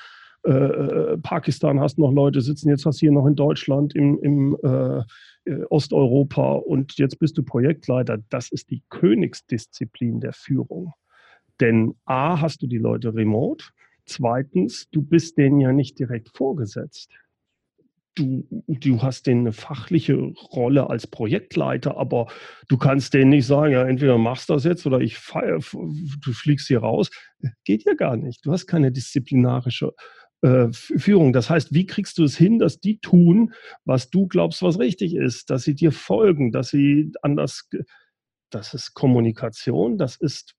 äh, 0.47 0.51
äh, 0.51 1.19
Pakistan 1.19 1.81
hast 1.81 1.99
noch 1.99 2.13
Leute 2.13 2.41
sitzen, 2.43 2.69
jetzt 2.69 2.87
hast 2.87 3.01
du 3.01 3.07
hier 3.07 3.13
noch 3.13 3.27
in 3.27 3.35
Deutschland, 3.35 3.95
im, 3.95 4.19
im 4.23 4.57
äh, 4.63 4.99
äh, 5.51 5.65
Osteuropa 5.71 6.53
und 6.55 6.97
jetzt 6.99 7.19
bist 7.19 7.37
du 7.37 7.43
Projektleiter. 7.43 8.19
Das 8.29 8.51
ist 8.51 8.71
die 8.71 8.83
Königsdisziplin 8.91 10.21
der 10.21 10.33
Führung. 10.33 10.93
Denn 11.61 11.95
A, 12.05 12.41
hast 12.41 12.63
du 12.63 12.67
die 12.67 12.79
Leute 12.79 13.15
remote. 13.15 13.65
Zweitens, 14.07 14.89
du 14.91 15.03
bist 15.03 15.39
denen 15.39 15.61
ja 15.61 15.73
nicht 15.73 15.99
direkt 15.99 16.29
vorgesetzt 16.37 17.11
du, 18.15 18.47
du 18.69 19.03
hast 19.03 19.27
denen 19.27 19.41
eine 19.41 19.53
fachliche 19.53 20.17
Rolle 20.53 20.91
als 20.91 21.07
Projektleiter, 21.07 21.97
aber 21.97 22.29
du 22.69 22.79
kannst 22.79 23.15
denen 23.15 23.31
nicht 23.31 23.47
sagen, 23.47 23.73
ja, 23.73 23.85
entweder 23.85 24.19
machst 24.19 24.49
du 24.49 24.55
das 24.55 24.65
jetzt 24.65 24.87
oder 24.87 25.01
ich 25.01 25.19
feier, 25.19 25.59
du 25.59 26.33
fliegst 26.33 26.69
hier 26.69 26.81
raus. 26.81 27.11
Geht 27.65 27.85
ja 27.85 27.95
gar 27.95 28.17
nicht. 28.17 28.45
Du 28.47 28.53
hast 28.53 28.67
keine 28.67 28.93
disziplinarische 28.93 29.93
äh, 30.43 30.69
Führung. 30.73 31.33
Das 31.33 31.51
heißt, 31.51 31.75
wie 31.75 31.87
kriegst 31.87 32.19
du 32.19 32.25
es 32.25 32.37
hin, 32.37 32.59
dass 32.59 32.81
die 32.81 32.99
tun, 32.99 33.53
was 33.85 34.11
du 34.11 34.27
glaubst, 34.27 34.63
was 34.63 34.79
richtig 34.79 35.15
ist, 35.15 35.51
dass 35.51 35.65
sie 35.65 35.75
dir 35.75 35.93
folgen, 35.93 36.53
dass 36.53 36.69
sie 36.69 37.13
anders 37.23 37.69
das 38.55 38.73
ist 38.75 38.95
Kommunikation, 38.95 39.99
das 39.99 40.17
ist 40.17 40.55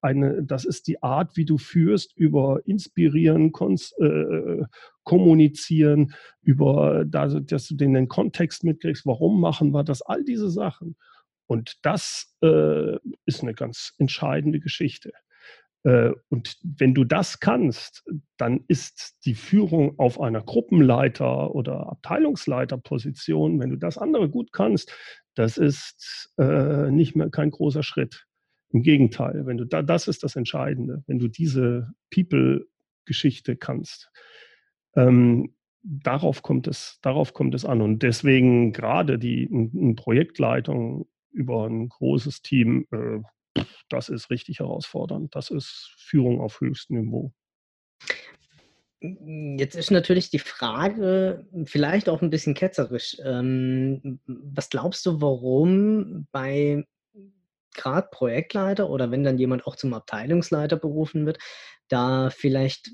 eine, 0.00 0.42
das 0.42 0.64
ist 0.64 0.86
die 0.86 1.02
Art, 1.02 1.36
wie 1.36 1.44
du 1.44 1.58
führst, 1.58 2.16
über 2.16 2.60
inspirieren, 2.66 3.52
äh, 3.98 4.64
kommunizieren, 5.02 6.14
über, 6.42 7.04
dass 7.04 7.68
du 7.68 7.74
den 7.74 8.08
Kontext 8.08 8.64
mitkriegst, 8.64 9.06
warum 9.06 9.40
machen 9.40 9.72
wir 9.72 9.84
das, 9.84 10.02
all 10.02 10.24
diese 10.24 10.50
Sachen. 10.50 10.96
Und 11.46 11.78
das 11.82 12.36
äh, 12.42 12.96
ist 13.24 13.42
eine 13.42 13.54
ganz 13.54 13.94
entscheidende 13.98 14.60
Geschichte. 14.60 15.12
Äh, 15.84 16.12
und 16.28 16.58
wenn 16.62 16.94
du 16.94 17.04
das 17.04 17.40
kannst, 17.40 18.04
dann 18.36 18.64
ist 18.68 19.18
die 19.24 19.34
Führung 19.34 19.98
auf 19.98 20.20
einer 20.20 20.42
Gruppenleiter- 20.42 21.54
oder 21.54 21.88
Abteilungsleiterposition, 21.88 23.58
wenn 23.60 23.70
du 23.70 23.76
das 23.76 23.98
andere 23.98 24.28
gut 24.28 24.52
kannst, 24.52 24.92
das 25.34 25.56
ist 25.56 26.32
äh, 26.38 26.90
nicht 26.90 27.16
mehr 27.16 27.30
kein 27.30 27.50
großer 27.50 27.82
Schritt. 27.82 28.26
Im 28.70 28.82
Gegenteil, 28.82 29.46
wenn 29.46 29.58
du 29.58 29.66
da, 29.66 29.82
das 29.82 30.08
ist 30.08 30.22
das 30.22 30.36
Entscheidende, 30.36 31.02
wenn 31.06 31.18
du 31.18 31.28
diese 31.28 31.92
People-Geschichte 32.10 33.56
kannst. 33.56 34.10
Ähm, 34.96 35.54
darauf 35.82 36.42
kommt 36.42 36.66
es, 36.68 36.98
darauf 37.02 37.34
kommt 37.34 37.54
es 37.54 37.64
an. 37.64 37.80
Und 37.82 38.02
deswegen 38.02 38.72
gerade 38.72 39.18
die 39.18 39.48
eine 39.52 39.94
Projektleitung 39.94 41.06
über 41.32 41.66
ein 41.66 41.88
großes 41.88 42.42
Team, 42.42 42.86
äh, 42.92 43.20
das 43.88 44.08
ist 44.08 44.30
richtig 44.30 44.60
herausfordernd. 44.60 45.34
Das 45.34 45.50
ist 45.50 45.94
Führung 45.96 46.40
auf 46.40 46.60
höchstem 46.60 47.00
Niveau. 47.00 47.32
Jetzt 49.00 49.74
ist 49.74 49.90
natürlich 49.90 50.30
die 50.30 50.38
Frage, 50.38 51.44
vielleicht 51.64 52.08
auch 52.08 52.22
ein 52.22 52.30
bisschen 52.30 52.54
ketzerisch. 52.54 53.16
Ähm, 53.24 54.20
was 54.26 54.70
glaubst 54.70 55.04
du, 55.06 55.20
warum 55.20 56.28
bei 56.30 56.84
gerade 57.74 58.08
Projektleiter 58.12 58.88
oder 58.90 59.10
wenn 59.10 59.24
dann 59.24 59.38
jemand 59.38 59.66
auch 59.66 59.76
zum 59.76 59.94
Abteilungsleiter 59.94 60.76
berufen 60.76 61.26
wird, 61.26 61.38
da 61.88 62.30
vielleicht 62.30 62.90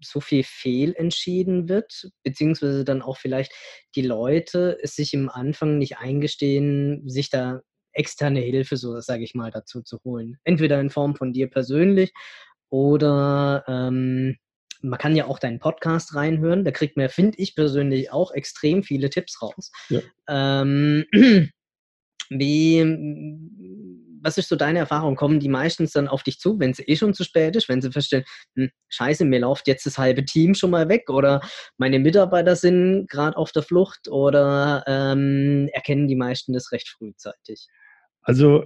so 0.00 0.20
viel 0.20 0.42
fehlentschieden 0.44 1.68
wird, 1.68 2.10
beziehungsweise 2.22 2.84
dann 2.84 3.02
auch 3.02 3.16
vielleicht 3.16 3.52
die 3.94 4.02
Leute 4.02 4.78
es 4.82 4.96
sich 4.96 5.14
im 5.14 5.28
Anfang 5.28 5.78
nicht 5.78 5.98
eingestehen, 5.98 7.08
sich 7.08 7.30
da 7.30 7.60
externe 7.94 8.40
Hilfe, 8.40 8.76
so 8.76 9.00
sage 9.00 9.24
ich 9.24 9.34
mal, 9.34 9.50
dazu 9.50 9.82
zu 9.82 9.98
holen. 10.04 10.38
Entweder 10.44 10.80
in 10.80 10.90
Form 10.90 11.16
von 11.16 11.32
dir 11.32 11.48
persönlich 11.48 12.12
oder 12.70 13.64
ähm, 13.68 14.36
man 14.82 14.98
kann 14.98 15.16
ja 15.16 15.26
auch 15.26 15.38
deinen 15.38 15.58
Podcast 15.58 16.14
reinhören. 16.14 16.64
Da 16.64 16.70
kriegt 16.70 16.96
man, 16.96 17.08
finde 17.08 17.38
ich 17.38 17.54
persönlich, 17.54 18.12
auch 18.12 18.32
extrem 18.32 18.82
viele 18.82 19.10
Tipps 19.10 19.40
raus. 19.40 19.72
Ja. 19.88 20.00
Ähm, 20.28 21.04
wie, 22.30 22.80
was 24.22 24.38
ist 24.38 24.48
so 24.48 24.56
deine 24.56 24.80
Erfahrung? 24.80 25.16
Kommen 25.16 25.40
die 25.40 25.48
meistens 25.48 25.92
dann 25.92 26.08
auf 26.08 26.22
dich 26.22 26.38
zu, 26.38 26.58
wenn 26.58 26.70
es 26.70 26.80
eh 26.80 26.96
schon 26.96 27.14
zu 27.14 27.24
spät 27.24 27.56
ist, 27.56 27.68
wenn 27.68 27.82
sie 27.82 27.92
feststellen, 27.92 28.24
hm, 28.56 28.70
scheiße, 28.88 29.24
mir 29.24 29.40
läuft 29.40 29.68
jetzt 29.68 29.86
das 29.86 29.98
halbe 29.98 30.24
Team 30.24 30.54
schon 30.54 30.70
mal 30.70 30.88
weg 30.88 31.10
oder 31.10 31.40
meine 31.76 31.98
Mitarbeiter 31.98 32.56
sind 32.56 33.08
gerade 33.08 33.36
auf 33.36 33.52
der 33.52 33.62
Flucht 33.62 34.08
oder 34.08 34.84
ähm, 34.86 35.68
erkennen 35.72 36.08
die 36.08 36.16
meisten 36.16 36.52
das 36.52 36.72
recht 36.72 36.88
frühzeitig? 36.88 37.68
Also 38.24 38.64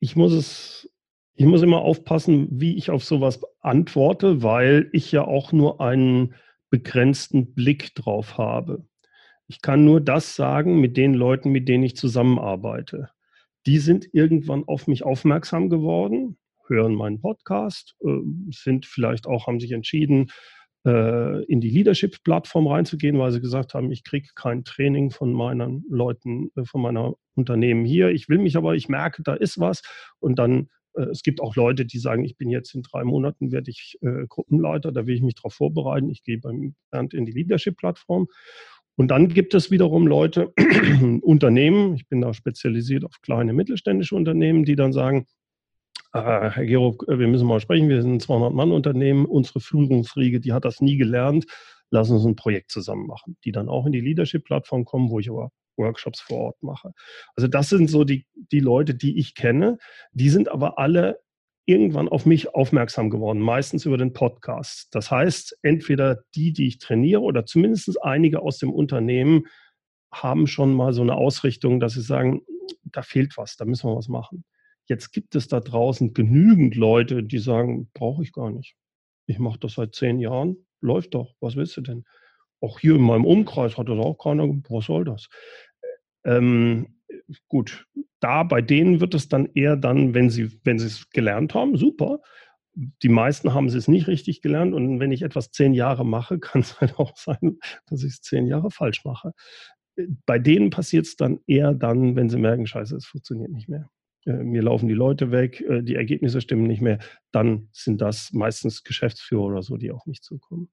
ich 0.00 0.16
muss 0.16 0.32
es 0.32 0.90
ich 1.36 1.46
muss 1.46 1.62
immer 1.62 1.80
aufpassen, 1.80 2.48
wie 2.50 2.76
ich 2.76 2.90
auf 2.90 3.02
sowas 3.02 3.40
antworte, 3.60 4.42
weil 4.42 4.88
ich 4.92 5.10
ja 5.10 5.24
auch 5.24 5.52
nur 5.52 5.80
einen 5.80 6.34
begrenzten 6.70 7.54
Blick 7.54 7.94
drauf 7.94 8.38
habe. 8.38 8.86
Ich 9.48 9.60
kann 9.60 9.84
nur 9.84 10.00
das 10.00 10.36
sagen 10.36 10.80
mit 10.80 10.96
den 10.96 11.12
Leuten, 11.12 11.50
mit 11.50 11.68
denen 11.68 11.84
ich 11.84 11.96
zusammenarbeite. 11.96 13.10
Die 13.66 13.78
sind 13.78 14.08
irgendwann 14.12 14.64
auf 14.64 14.86
mich 14.86 15.02
aufmerksam 15.02 15.70
geworden, 15.70 16.38
hören 16.68 16.94
meinen 16.94 17.20
Podcast, 17.20 17.96
äh, 18.04 18.20
sind 18.50 18.86
vielleicht 18.86 19.26
auch, 19.26 19.46
haben 19.46 19.60
sich 19.60 19.72
entschieden, 19.72 20.30
in 20.86 21.60
die 21.62 21.70
Leadership-Plattform 21.70 22.66
reinzugehen, 22.66 23.18
weil 23.18 23.32
sie 23.32 23.40
gesagt 23.40 23.72
haben, 23.72 23.90
ich 23.90 24.04
kriege 24.04 24.28
kein 24.34 24.64
Training 24.64 25.10
von 25.10 25.32
meinen 25.32 25.84
Leuten, 25.88 26.50
äh, 26.56 26.64
von 26.64 26.82
meiner 26.82 27.14
Unternehmen 27.34 27.86
hier. 27.86 28.10
Ich 28.10 28.28
will 28.28 28.38
mich 28.38 28.56
aber, 28.56 28.74
ich 28.74 28.88
merke, 28.88 29.22
da 29.22 29.32
ist 29.32 29.58
was. 29.58 29.82
Und 30.20 30.38
dann 30.38 30.68
äh, 30.94 31.04
es 31.04 31.22
gibt 31.22 31.40
auch 31.40 31.56
Leute, 31.56 31.84
die 31.86 31.98
sagen, 31.98 32.24
ich 32.24 32.36
bin 32.36 32.50
jetzt 32.50 32.74
in 32.74 32.82
drei 32.82 33.04
Monaten, 33.04 33.52
werde 33.52 33.70
ich 33.70 33.98
äh, 34.02 34.26
Gruppenleiter, 34.28 34.92
da 34.92 35.06
will 35.06 35.14
ich 35.14 35.22
mich 35.22 35.34
darauf 35.36 35.54
vorbereiten. 35.54 36.10
Ich 36.10 36.22
gehe 36.22 36.38
beim 36.38 36.74
Bernd 36.90 37.14
in 37.14 37.24
die 37.24 37.32
Leadership-Plattform. 37.32 38.28
Und 38.96 39.08
dann 39.08 39.28
gibt 39.28 39.54
es 39.54 39.70
wiederum 39.70 40.06
Leute, 40.06 40.52
Unternehmen, 41.22 41.94
ich 41.94 42.06
bin 42.08 42.20
da 42.20 42.32
spezialisiert 42.32 43.04
auf 43.04 43.20
kleine 43.22 43.52
mittelständische 43.52 44.14
Unternehmen, 44.14 44.64
die 44.64 44.76
dann 44.76 44.92
sagen, 44.92 45.26
äh, 46.14 46.50
Herr 46.50 46.64
Gero, 46.64 46.96
äh, 47.08 47.18
wir 47.18 47.28
müssen 47.28 47.46
mal 47.46 47.60
sprechen, 47.60 47.88
wir 47.88 48.00
sind 48.00 48.14
ein 48.14 48.20
200-Mann-Unternehmen, 48.20 49.26
unsere 49.26 49.60
Führungsriege, 49.60 50.40
die 50.40 50.52
hat 50.52 50.64
das 50.64 50.80
nie 50.80 50.96
gelernt, 50.96 51.46
lass 51.90 52.10
uns 52.10 52.24
ein 52.24 52.36
Projekt 52.36 52.70
zusammen 52.70 53.06
machen, 53.06 53.36
die 53.44 53.52
dann 53.52 53.68
auch 53.68 53.86
in 53.86 53.92
die 53.92 54.00
Leadership-Plattform 54.00 54.84
kommen, 54.84 55.10
wo 55.10 55.18
ich 55.18 55.28
aber 55.30 55.50
Workshops 55.76 56.20
vor 56.20 56.38
Ort 56.38 56.62
mache. 56.62 56.92
Also 57.36 57.48
das 57.48 57.68
sind 57.68 57.90
so 57.90 58.04
die, 58.04 58.26
die 58.34 58.60
Leute, 58.60 58.94
die 58.94 59.18
ich 59.18 59.34
kenne. 59.34 59.78
Die 60.12 60.30
sind 60.30 60.48
aber 60.48 60.78
alle 60.78 61.18
irgendwann 61.66 62.08
auf 62.08 62.26
mich 62.26 62.54
aufmerksam 62.54 63.10
geworden, 63.10 63.40
meistens 63.40 63.84
über 63.86 63.96
den 63.96 64.12
Podcast. 64.12 64.94
Das 64.94 65.10
heißt, 65.10 65.58
entweder 65.62 66.22
die, 66.34 66.52
die 66.52 66.68
ich 66.68 66.78
trainiere 66.78 67.22
oder 67.22 67.44
zumindest 67.46 68.02
einige 68.04 68.42
aus 68.42 68.58
dem 68.58 68.72
Unternehmen 68.72 69.46
haben 70.12 70.46
schon 70.46 70.74
mal 70.74 70.92
so 70.92 71.02
eine 71.02 71.16
Ausrichtung, 71.16 71.80
dass 71.80 71.94
sie 71.94 72.02
sagen, 72.02 72.42
da 72.84 73.02
fehlt 73.02 73.36
was, 73.36 73.56
da 73.56 73.64
müssen 73.64 73.88
wir 73.88 73.96
was 73.96 74.08
machen. 74.08 74.44
Jetzt 74.86 75.12
gibt 75.12 75.34
es 75.34 75.48
da 75.48 75.60
draußen 75.60 76.12
genügend 76.12 76.76
Leute, 76.76 77.22
die 77.22 77.38
sagen, 77.38 77.90
brauche 77.94 78.22
ich 78.22 78.32
gar 78.32 78.50
nicht. 78.50 78.76
Ich 79.26 79.38
mache 79.38 79.58
das 79.58 79.74
seit 79.74 79.94
zehn 79.94 80.18
Jahren, 80.18 80.66
läuft 80.80 81.14
doch, 81.14 81.34
was 81.40 81.56
willst 81.56 81.76
du 81.76 81.80
denn? 81.80 82.04
Auch 82.60 82.78
hier 82.78 82.94
in 82.94 83.02
meinem 83.02 83.24
Umkreis 83.24 83.78
hat 83.78 83.88
das 83.88 83.98
auch 83.98 84.16
keiner, 84.16 84.46
was 84.68 84.86
soll 84.86 85.04
das? 85.04 85.28
Ähm, 86.24 87.00
gut, 87.48 87.86
da 88.20 88.42
bei 88.42 88.62
denen 88.62 89.00
wird 89.00 89.14
es 89.14 89.28
dann 89.28 89.48
eher 89.54 89.76
dann, 89.76 90.14
wenn 90.14 90.30
sie, 90.30 90.60
wenn 90.64 90.78
sie 90.78 90.86
es 90.86 91.08
gelernt 91.10 91.54
haben, 91.54 91.76
super. 91.76 92.20
Die 92.74 93.08
meisten 93.08 93.54
haben 93.54 93.66
es 93.66 93.86
nicht 93.86 94.08
richtig 94.08 94.42
gelernt 94.42 94.74
und 94.74 94.98
wenn 94.98 95.12
ich 95.12 95.22
etwas 95.22 95.50
zehn 95.50 95.74
Jahre 95.74 96.04
mache, 96.04 96.38
kann 96.40 96.60
es 96.62 96.80
halt 96.80 96.98
auch 96.98 97.16
sein, 97.16 97.58
dass 97.86 98.02
ich 98.02 98.14
es 98.14 98.20
zehn 98.22 98.46
Jahre 98.46 98.70
falsch 98.70 99.04
mache. 99.04 99.32
Bei 100.26 100.38
denen 100.38 100.70
passiert 100.70 101.06
es 101.06 101.16
dann 101.16 101.40
eher 101.46 101.72
dann, 101.72 102.16
wenn 102.16 102.28
sie 102.28 102.38
merken, 102.38 102.66
scheiße, 102.66 102.96
es 102.96 103.06
funktioniert 103.06 103.50
nicht 103.50 103.68
mehr. 103.68 103.88
Äh, 104.26 104.32
mir 104.32 104.62
laufen 104.62 104.88
die 104.88 104.94
Leute 104.94 105.30
weg, 105.30 105.60
äh, 105.60 105.82
die 105.82 105.94
Ergebnisse 105.94 106.40
stimmen 106.40 106.66
nicht 106.66 106.80
mehr, 106.80 106.98
dann 107.32 107.68
sind 107.72 108.00
das 108.00 108.32
meistens 108.32 108.84
Geschäftsführer 108.84 109.44
oder 109.44 109.62
so, 109.62 109.76
die 109.76 109.90
auf 109.90 110.06
mich 110.06 110.22
zukommen. 110.22 110.70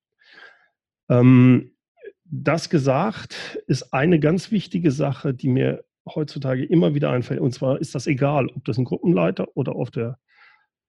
Ähm, 1.09 1.71
das 2.23 2.69
gesagt 2.69 3.61
ist 3.67 3.93
eine 3.93 4.19
ganz 4.19 4.51
wichtige 4.51 4.91
Sache, 4.91 5.33
die 5.33 5.49
mir 5.49 5.83
heutzutage 6.07 6.63
immer 6.63 6.95
wieder 6.95 7.11
einfällt. 7.11 7.41
Und 7.41 7.53
zwar 7.53 7.79
ist 7.79 7.93
das 7.93 8.07
egal, 8.07 8.47
ob 8.47 8.63
das 8.65 8.77
ein 8.77 8.85
Gruppenleiter 8.85 9.55
oder 9.55 9.75
auf 9.75 9.91
der 9.91 10.17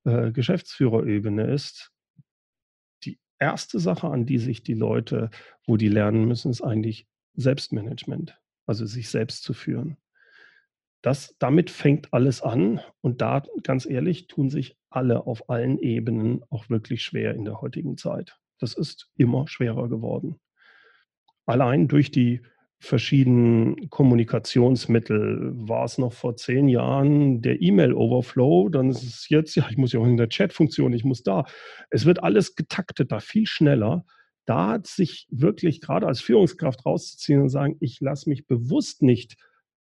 äh, 0.04 0.30
Geschäftsführerebene 0.30 1.52
ist, 1.52 1.90
die 3.04 3.18
erste 3.38 3.80
Sache, 3.80 4.08
an 4.08 4.24
die 4.24 4.38
sich 4.38 4.62
die 4.62 4.74
Leute, 4.74 5.30
wo 5.66 5.76
die 5.76 5.88
lernen 5.88 6.26
müssen, 6.26 6.50
ist 6.50 6.62
eigentlich 6.62 7.06
Selbstmanagement, 7.34 8.40
also 8.66 8.86
sich 8.86 9.08
selbst 9.08 9.42
zu 9.42 9.52
führen. 9.52 9.96
Das, 11.02 11.36
damit 11.38 11.70
fängt 11.70 12.14
alles 12.14 12.42
an 12.42 12.80
und 13.00 13.20
da, 13.20 13.42
ganz 13.62 13.86
ehrlich, 13.86 14.28
tun 14.28 14.50
sich 14.50 14.76
alle 14.88 15.26
auf 15.26 15.50
allen 15.50 15.78
Ebenen 15.78 16.42
auch 16.48 16.70
wirklich 16.70 17.02
schwer 17.02 17.34
in 17.34 17.44
der 17.44 17.60
heutigen 17.60 17.96
Zeit. 17.96 18.38
Das 18.58 18.74
ist 18.74 19.10
immer 19.16 19.48
schwerer 19.48 19.88
geworden. 19.88 20.36
Allein 21.44 21.88
durch 21.88 22.12
die 22.12 22.42
verschiedenen 22.82 23.90
Kommunikationsmittel. 23.90 25.52
War 25.54 25.84
es 25.84 25.98
noch 25.98 26.12
vor 26.12 26.34
zehn 26.34 26.68
Jahren 26.68 27.40
der 27.40 27.62
E-Mail-Overflow, 27.62 28.70
dann 28.70 28.90
ist 28.90 29.04
es 29.04 29.28
jetzt, 29.28 29.54
ja, 29.54 29.68
ich 29.70 29.76
muss 29.76 29.92
ja 29.92 30.00
auch 30.00 30.06
in 30.06 30.16
der 30.16 30.28
Chat-Funktion, 30.28 30.92
ich 30.92 31.04
muss 31.04 31.22
da. 31.22 31.44
Es 31.90 32.06
wird 32.06 32.24
alles 32.24 32.56
getakteter, 32.56 33.20
viel 33.20 33.46
schneller. 33.46 34.04
Da 34.46 34.70
hat 34.70 34.88
sich 34.88 35.28
wirklich 35.30 35.80
gerade 35.80 36.08
als 36.08 36.20
Führungskraft 36.20 36.84
rauszuziehen 36.84 37.40
und 37.40 37.50
sagen, 37.50 37.76
ich 37.78 38.00
lasse 38.00 38.28
mich 38.28 38.48
bewusst 38.48 39.00
nicht 39.00 39.36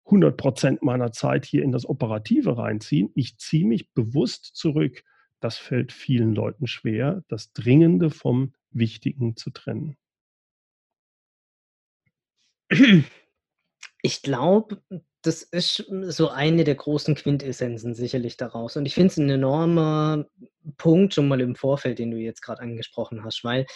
100 0.07 0.37
Prozent 0.37 0.83
meiner 0.83 1.13
Zeit 1.13 1.45
hier 1.45 1.63
in 1.63 1.73
das 1.73 1.89
Operative 1.89 2.59
reinziehen. 2.59 3.11
Ich 3.15 3.39
ziehe 3.39 3.67
mich 3.67 3.93
bewusst 3.93 4.55
zurück. 4.55 5.05
Das 5.41 5.57
fällt 5.57 5.93
vielen 5.93 6.35
Leuten 6.35 6.67
schwer, 6.67 7.23
das 7.29 7.53
Dringende 7.53 8.11
vom 8.11 8.55
Wichtigen 8.71 9.37
zu 9.37 9.51
trennen. 9.51 9.97
Ich 14.03 14.23
glaube, 14.23 14.83
das 15.23 15.43
ist 15.43 15.85
so 16.09 16.29
eine 16.31 16.65
der 16.65 16.75
großen 16.75 17.15
Quintessenzen 17.15 17.95
sicherlich 17.95 18.37
daraus. 18.37 18.77
Und 18.77 18.87
ich 18.87 18.95
finde 18.95 19.09
es 19.09 19.17
ein 19.17 19.31
enormer 19.31 20.27
Punkt 20.77 21.15
schon 21.15 21.29
mal 21.29 21.41
im 21.41 21.55
Vorfeld, 21.55 21.99
den 21.99 22.11
du 22.11 22.17
jetzt 22.17 22.43
gerade 22.43 22.63
angesprochen 22.63 23.25
hast, 23.25 23.45
weil 23.45 23.67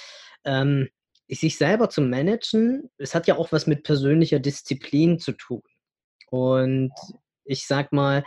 ähm, 0.44 0.88
sich 1.28 1.56
selber 1.56 1.90
zu 1.90 2.00
managen, 2.00 2.90
es 2.98 3.14
hat 3.14 3.26
ja 3.26 3.36
auch 3.36 3.52
was 3.52 3.66
mit 3.66 3.84
persönlicher 3.84 4.40
Disziplin 4.40 5.18
zu 5.18 5.32
tun. 5.32 5.62
Und 6.26 6.92
ich 7.44 7.66
sag 7.66 7.92
mal, 7.92 8.24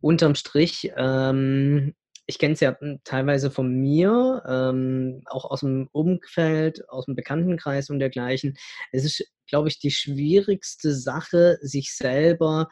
unterm 0.00 0.34
Strich 0.34 0.92
ähm, 0.96 1.94
ich 2.26 2.38
kenne 2.38 2.54
es 2.54 2.60
ja 2.60 2.76
hm, 2.78 3.00
teilweise 3.04 3.50
von 3.50 3.72
mir, 3.72 4.42
ähm, 4.46 5.22
auch 5.26 5.44
aus 5.44 5.60
dem 5.60 5.88
Umfeld, 5.92 6.88
aus 6.88 7.06
dem 7.06 7.14
Bekanntenkreis 7.14 7.88
und 7.90 8.00
dergleichen. 8.00 8.56
Es 8.92 9.04
ist, 9.04 9.24
glaube 9.46 9.68
ich, 9.68 9.78
die 9.78 9.92
schwierigste 9.92 10.94
Sache, 10.94 11.58
sich 11.62 11.94
selber 11.94 12.68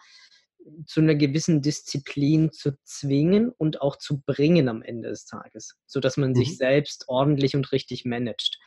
zu 0.87 1.00
einer 1.00 1.14
gewissen 1.14 1.62
Disziplin 1.62 2.52
zu 2.52 2.76
zwingen 2.85 3.50
und 3.50 3.80
auch 3.80 3.97
zu 3.97 4.23
bringen 4.23 4.68
am 4.68 4.83
Ende 4.83 5.11
des 5.11 5.26
Tages, 5.26 5.76
sodass 5.87 6.16
man 6.16 6.30
mhm. 6.30 6.37
sich 6.37 6.56
selbst 6.56 7.04
ordentlich 7.09 7.54
und 7.56 7.73
richtig 7.73 8.04
managt. 8.04 8.59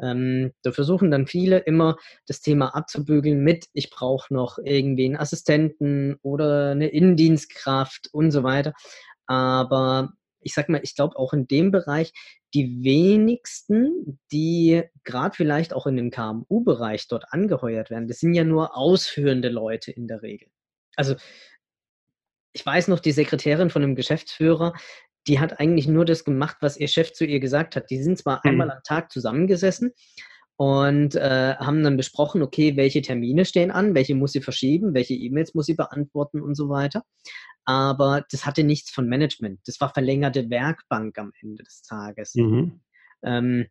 Ähm, 0.00 0.52
da 0.62 0.72
versuchen 0.72 1.10
dann 1.10 1.26
viele 1.26 1.58
immer 1.58 1.96
das 2.26 2.40
Thema 2.40 2.74
abzubügeln 2.74 3.40
mit, 3.40 3.66
ich 3.72 3.90
brauche 3.90 4.32
noch 4.32 4.58
irgendwie 4.58 5.04
einen 5.04 5.16
Assistenten 5.16 6.16
oder 6.22 6.70
eine 6.70 6.88
Innendienstkraft 6.88 8.08
und 8.12 8.30
so 8.30 8.42
weiter. 8.42 8.72
Aber 9.26 10.12
ich 10.40 10.54
sag 10.54 10.68
mal, 10.68 10.80
ich 10.82 10.94
glaube 10.94 11.16
auch 11.16 11.32
in 11.32 11.46
dem 11.46 11.70
Bereich, 11.70 12.12
die 12.54 12.82
wenigsten, 12.82 14.18
die 14.32 14.82
gerade 15.04 15.36
vielleicht 15.36 15.72
auch 15.74 15.86
in 15.86 15.96
dem 15.96 16.10
KMU-Bereich 16.10 17.06
dort 17.08 17.32
angeheuert 17.32 17.90
werden, 17.90 18.08
das 18.08 18.20
sind 18.20 18.34
ja 18.34 18.44
nur 18.44 18.76
ausführende 18.76 19.50
Leute 19.50 19.92
in 19.92 20.08
der 20.08 20.22
Regel. 20.22 20.48
Also 20.96 21.16
ich 22.52 22.64
weiß 22.66 22.88
noch, 22.88 23.00
die 23.00 23.12
Sekretärin 23.12 23.70
von 23.70 23.82
einem 23.82 23.94
Geschäftsführer, 23.94 24.72
die 25.26 25.38
hat 25.38 25.60
eigentlich 25.60 25.86
nur 25.86 26.04
das 26.04 26.24
gemacht, 26.24 26.56
was 26.60 26.76
ihr 26.76 26.88
Chef 26.88 27.12
zu 27.12 27.24
ihr 27.24 27.40
gesagt 27.40 27.76
hat. 27.76 27.90
Die 27.90 28.02
sind 28.02 28.18
zwar 28.18 28.40
mhm. 28.44 28.50
einmal 28.50 28.70
am 28.70 28.82
Tag 28.84 29.12
zusammengesessen 29.12 29.92
und 30.56 31.14
äh, 31.14 31.54
haben 31.56 31.82
dann 31.82 31.96
besprochen, 31.96 32.42
okay, 32.42 32.76
welche 32.76 33.02
Termine 33.02 33.44
stehen 33.44 33.70
an, 33.70 33.94
welche 33.94 34.14
muss 34.14 34.32
sie 34.32 34.42
verschieben, 34.42 34.94
welche 34.94 35.14
E-Mails 35.14 35.54
muss 35.54 35.66
sie 35.66 35.74
beantworten 35.74 36.42
und 36.42 36.54
so 36.54 36.68
weiter 36.68 37.04
aber 37.70 38.24
das 38.30 38.46
hatte 38.46 38.64
nichts 38.64 38.90
von 38.90 39.08
Management. 39.08 39.60
Das 39.66 39.80
war 39.80 39.92
verlängerte 39.92 40.50
Werkbank 40.50 41.16
am 41.18 41.32
Ende 41.40 41.62
des 41.62 41.82
Tages. 41.82 42.34
Mhm. 42.34 42.80
Ähm, 43.22 43.66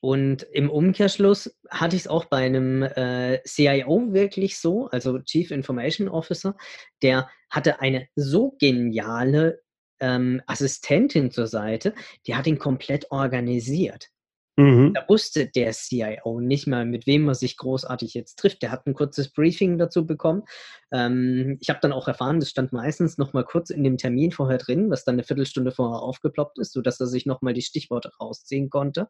und 0.00 0.42
im 0.52 0.70
Umkehrschluss 0.70 1.56
hatte 1.70 1.96
ich 1.96 2.02
es 2.02 2.08
auch 2.08 2.26
bei 2.26 2.38
einem 2.38 2.82
äh, 2.82 3.40
CIO 3.44 4.12
wirklich 4.12 4.58
so, 4.58 4.88
also 4.88 5.18
Chief 5.20 5.50
Information 5.50 6.08
Officer, 6.08 6.56
der 7.02 7.28
hatte 7.50 7.80
eine 7.80 8.08
so 8.14 8.56
geniale 8.58 9.60
ähm, 10.00 10.42
Assistentin 10.46 11.30
zur 11.30 11.46
Seite, 11.46 11.94
die 12.26 12.34
hat 12.34 12.46
ihn 12.46 12.58
komplett 12.58 13.10
organisiert. 13.10 14.10
Mhm. 14.58 14.94
Da 14.94 15.04
wusste 15.06 15.46
der 15.46 15.72
CIO 15.72 16.40
nicht 16.40 16.66
mal, 16.66 16.86
mit 16.86 17.06
wem 17.06 17.28
er 17.28 17.34
sich 17.34 17.58
großartig 17.58 18.14
jetzt 18.14 18.38
trifft. 18.38 18.62
Der 18.62 18.70
hat 18.70 18.86
ein 18.86 18.94
kurzes 18.94 19.30
Briefing 19.30 19.76
dazu 19.76 20.06
bekommen. 20.06 20.44
Ähm, 20.92 21.58
ich 21.60 21.68
habe 21.68 21.80
dann 21.82 21.92
auch 21.92 22.08
erfahren, 22.08 22.40
das 22.40 22.50
stand 22.50 22.72
meistens 22.72 23.18
noch 23.18 23.34
mal 23.34 23.44
kurz 23.44 23.68
in 23.68 23.84
dem 23.84 23.98
Termin 23.98 24.32
vorher 24.32 24.56
drin, 24.56 24.90
was 24.90 25.04
dann 25.04 25.16
eine 25.16 25.24
Viertelstunde 25.24 25.72
vorher 25.72 26.00
aufgeploppt 26.00 26.58
ist, 26.58 26.72
sodass 26.72 26.98
er 27.00 27.06
sich 27.06 27.26
noch 27.26 27.42
mal 27.42 27.52
die 27.52 27.62
Stichworte 27.62 28.10
rausziehen 28.18 28.70
konnte. 28.70 29.08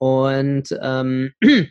Und 0.00 0.74
ähm, 0.80 1.32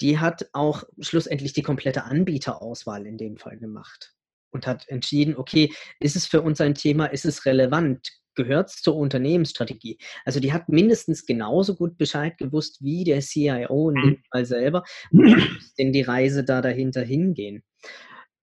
die 0.00 0.18
hat 0.20 0.48
auch 0.52 0.84
schlussendlich 1.00 1.52
die 1.52 1.62
komplette 1.62 2.04
Anbieterauswahl 2.04 3.06
in 3.06 3.18
dem 3.18 3.38
Fall 3.38 3.58
gemacht 3.58 4.14
und 4.52 4.66
hat 4.66 4.88
entschieden, 4.88 5.36
okay, 5.36 5.72
ist 5.98 6.14
es 6.14 6.26
für 6.26 6.42
uns 6.42 6.60
ein 6.60 6.74
Thema, 6.74 7.06
ist 7.06 7.24
es 7.24 7.44
relevant, 7.44 8.08
gehört 8.34 8.70
zur 8.70 8.94
Unternehmensstrategie. 8.94 9.98
Also 10.24 10.38
die 10.38 10.52
hat 10.52 10.68
mindestens 10.68 11.26
genauso 11.26 11.74
gut 11.74 11.98
Bescheid 11.98 12.38
gewusst 12.38 12.78
wie 12.82 13.02
der 13.02 13.20
CIO 13.20 13.90
in 13.90 13.96
dem 13.96 14.10
mhm. 14.10 14.22
Fall 14.30 14.46
selber, 14.46 14.84
denn 15.78 15.92
die 15.92 16.02
Reise 16.02 16.44
da 16.44 16.62
dahinter 16.62 17.02
hingehen. 17.02 17.64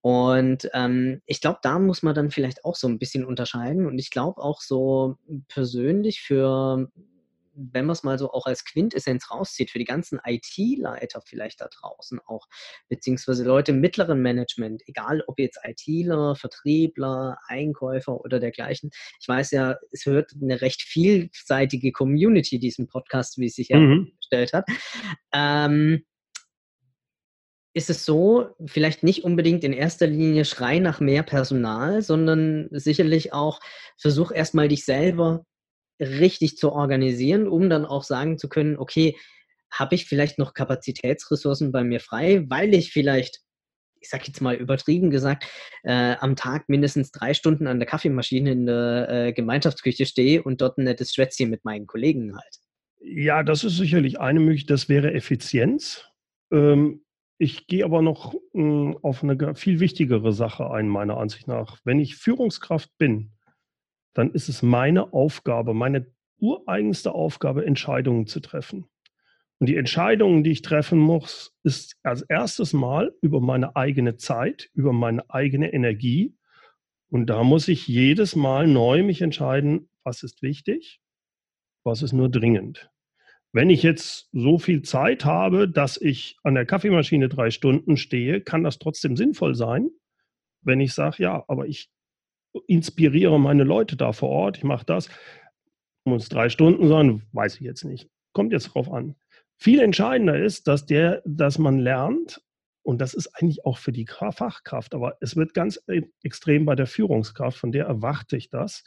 Und 0.02 0.70
ähm, 0.74 1.22
ich 1.26 1.40
glaube, 1.40 1.60
da 1.62 1.80
muss 1.80 2.04
man 2.04 2.16
dann 2.16 2.30
vielleicht 2.30 2.66
auch 2.66 2.76
so 2.76 2.88
ein 2.88 3.00
bisschen 3.00 3.26
unterscheiden. 3.26 3.86
Und 3.86 4.00
ich 4.00 4.12
glaube 4.12 4.42
auch 4.42 4.62
so 4.62 5.18
persönlich 5.48 6.22
für 6.22 6.90
wenn 7.72 7.86
man 7.86 7.94
es 7.94 8.04
mal 8.04 8.18
so 8.18 8.32
auch 8.32 8.46
als 8.46 8.66
Quintessenz 8.66 9.30
rauszieht, 9.32 9.72
für 9.72 9.80
die 9.80 9.86
ganzen 9.86 10.20
IT-Leiter 10.26 11.22
vielleicht 11.26 11.62
da 11.62 11.68
draußen 11.68 12.20
auch, 12.26 12.48
beziehungsweise 12.88 13.44
Leute 13.44 13.72
im 13.72 13.82
mittleren 13.82 14.22
Management, 14.22 14.84
egal 14.88 15.24
ob 15.28 15.40
jetzt 15.40 15.60
ITler, 15.64 16.36
Vertriebler, 16.36 17.38
Einkäufer 17.48 18.20
oder 18.22 18.40
dergleichen. 18.40 18.92
Ich 19.20 19.28
weiß 19.28 19.52
ja, 19.52 19.78
es 19.92 20.06
hört 20.06 20.32
eine 20.42 20.62
recht 20.62 20.82
vielseitige 20.82 21.92
Community 21.92 22.60
diesen 22.60 22.88
Podcast, 22.88 23.38
wie 23.38 23.48
es 23.48 23.56
sich 23.56 23.70
mhm. 23.70 24.08
herausgestellt 24.30 24.54
hat. 24.54 24.66
Ähm, 25.34 26.06
ist 27.74 27.90
es 27.90 28.04
so, 28.04 28.50
vielleicht 28.66 29.04
nicht 29.04 29.24
unbedingt 29.24 29.64
in 29.64 29.74
erster 29.74 30.08
Linie 30.08 30.44
Schrei 30.44 30.80
nach 30.80 31.00
mehr 31.00 31.24
Personal, 31.24 32.02
sondern 32.02 32.68
sicherlich 32.72 33.32
auch 33.32 33.60
versuch 33.98 34.32
erstmal 34.32 34.68
dich 34.68 34.86
selber 34.86 35.46
richtig 36.00 36.58
zu 36.58 36.72
organisieren, 36.72 37.48
um 37.48 37.70
dann 37.70 37.86
auch 37.86 38.04
sagen 38.04 38.38
zu 38.38 38.50
können, 38.50 38.78
okay, 38.78 39.16
habe 39.72 39.96
ich 39.96 40.06
vielleicht 40.06 40.40
noch 40.40 40.54
Kapazitätsressourcen 40.54 41.72
bei 41.72 41.84
mir 41.84 42.00
frei, 42.00 42.46
weil 42.48 42.74
ich 42.74 42.92
vielleicht, 42.92 43.42
ich 44.00 44.10
sage 44.10 44.24
jetzt 44.28 44.42
mal 44.42 44.56
übertrieben 44.56 45.12
gesagt, 45.12 45.46
äh, 45.84 46.16
am 46.20 46.36
Tag 46.36 46.70
mindestens 46.70 47.12
drei 47.12 47.34
Stunden 47.34 47.68
an 47.68 47.80
der 47.80 47.88
Kaffeemaschine 47.88 48.52
in 48.52 48.66
der 48.66 49.08
äh, 49.10 49.34
Gemeinschaftsküche 49.34 50.06
stehe 50.06 50.42
und 50.42 50.62
dort 50.62 50.78
ein 50.78 50.86
nettes 50.86 51.14
Schwätzchen 51.14 51.50
mit 51.50 51.66
meinen 51.66 51.86
Kollegen 51.86 52.36
halt. 52.36 52.60
Ja, 53.02 53.44
das 53.44 53.64
ist 53.64 53.78
sicherlich 53.78 54.20
eine 54.20 54.40
Möglichkeit, 54.40 54.72
das 54.72 54.90
wäre 54.90 55.14
Effizienz. 55.14 56.06
Ähm, 56.52 57.04
ich 57.38 57.68
gehe 57.68 57.86
aber 57.86 58.02
noch 58.02 58.34
mh, 58.54 58.62
hm, 58.62 58.98
auf 59.02 59.24
eine 59.24 59.56
viel 59.56 59.80
wichtigere 59.80 60.34
Sache 60.34 60.70
ein, 60.72 60.88
meiner 60.88 61.18
Ansicht 61.18 61.48
nach. 61.48 61.78
Wenn 61.86 62.00
ich 62.00 62.18
Führungskraft 62.18 62.90
bin, 62.98 63.32
dann 64.14 64.32
ist 64.32 64.50
es 64.50 64.62
meine 64.62 65.14
Aufgabe, 65.14 65.74
meine 65.74 66.08
ureigenste 66.40 67.14
Aufgabe, 67.14 67.66
Entscheidungen 67.66 68.28
zu 68.28 68.40
treffen. 68.40 68.86
Und 69.60 69.68
die 69.68 69.76
Entscheidungen, 69.76 70.44
die 70.44 70.52
ich 70.52 70.62
treffen 70.62 71.00
muss, 71.00 71.54
ist 71.64 71.98
als 72.02 72.22
erstes 72.22 72.72
Mal 72.72 73.14
über 73.22 73.42
meine 73.42 73.76
eigene 73.76 74.16
Zeit, 74.16 74.70
über 74.74 74.94
meine 74.94 75.30
eigene 75.30 75.74
Energie. 75.74 76.34
Und 77.10 77.28
da 77.28 77.44
muss 77.44 77.68
ich 77.68 77.88
jedes 77.88 78.36
Mal 78.36 78.68
neu 78.68 79.04
mich 79.04 79.22
entscheiden, 79.22 79.90
was 80.04 80.24
ist 80.24 80.42
wichtig, 80.42 81.02
was 81.84 82.02
ist 82.02 82.14
nur 82.14 82.30
dringend. 82.30 82.90
Wenn 83.52 83.70
ich 83.70 83.84
jetzt 83.84 84.30
so 84.32 84.60
viel 84.60 84.84
Zeit 84.84 85.26
habe, 85.26 85.68
dass 85.68 85.98
ich 85.98 86.38
an 86.44 86.56
der 86.56 86.66
Kaffeemaschine 86.66 87.28
drei 87.28 87.50
Stunden 87.50 87.98
stehe, 87.98 88.42
kann 88.42 88.64
das 88.64 88.80
trotzdem 88.80 89.18
sinnvoll 89.18 89.56
sein, 89.56 89.90
wenn 90.62 90.80
ich 90.80 90.94
sage, 90.94 91.24
ja, 91.24 91.44
aber 91.48 91.68
ich 91.68 91.90
inspiriere 92.68 93.40
meine 93.40 93.64
Leute 93.64 93.96
da 93.96 94.12
vor 94.14 94.30
Ort, 94.30 94.58
ich 94.58 94.64
mache 94.64 94.86
das. 94.86 95.10
Muss 96.06 96.30
drei 96.30 96.50
Stunden 96.50 96.88
sein, 96.88 97.24
weiß 97.34 97.56
ich 97.56 97.62
jetzt 97.62 97.84
nicht. 97.84 98.10
Kommt 98.34 98.52
jetzt 98.52 98.74
drauf 98.74 98.92
an. 98.92 99.16
Viel 99.58 99.82
entscheidender 99.82 100.40
ist, 100.42 100.68
dass 100.68 100.86
der, 100.86 101.22
dass 101.26 101.58
man 101.58 101.80
lernt, 101.80 102.42
und 102.82 103.00
das 103.00 103.14
ist 103.14 103.28
eigentlich 103.36 103.66
auch 103.66 103.78
für 103.78 103.92
die 103.92 104.08
Fachkraft, 104.08 104.96
aber 104.96 105.18
es 105.20 105.36
wird 105.36 105.54
ganz 105.54 105.80
e, 105.88 106.04
extrem 106.24 106.66
bei 106.66 106.76
der 106.76 106.88
Führungskraft, 106.88 107.58
von 107.58 107.72
der 107.72 107.86
erwarte 107.86 108.38
ich 108.38 108.50
das, 108.50 108.84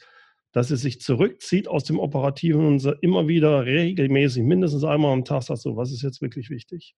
dass 0.51 0.69
sie 0.69 0.77
sich 0.77 0.99
zurückzieht 0.99 1.67
aus 1.67 1.83
dem 1.83 1.99
Operativen 1.99 2.65
und 2.65 2.97
immer 3.01 3.27
wieder 3.27 3.65
regelmäßig, 3.65 4.43
mindestens 4.43 4.83
einmal 4.83 5.13
am 5.13 5.25
Tag 5.25 5.43
sagt, 5.43 5.61
so, 5.61 5.77
was 5.77 5.91
ist 5.91 6.01
jetzt 6.01 6.21
wirklich 6.21 6.49
wichtig? 6.49 6.95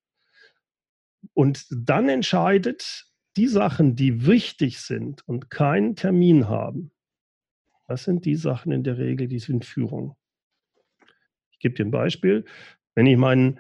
Und 1.34 1.66
dann 1.70 2.10
entscheidet 2.10 3.08
die 3.38 3.48
Sachen, 3.48 3.96
die 3.96 4.26
wichtig 4.26 4.80
sind 4.80 5.28
und 5.28 5.50
keinen 5.50 5.96
Termin 5.96 6.48
haben, 6.48 6.92
das 7.88 8.04
sind 8.04 8.26
die 8.26 8.36
Sachen 8.36 8.72
in 8.72 8.84
der 8.84 8.98
Regel, 8.98 9.28
die 9.28 9.40
sind 9.40 9.66
Führung. 9.66 10.16
Ich 11.52 11.60
gebe 11.60 11.76
dir 11.76 11.86
ein 11.86 11.92
Beispiel. 11.92 12.46
Wenn 12.96 13.06
ich 13.06 13.18
mein, 13.18 13.60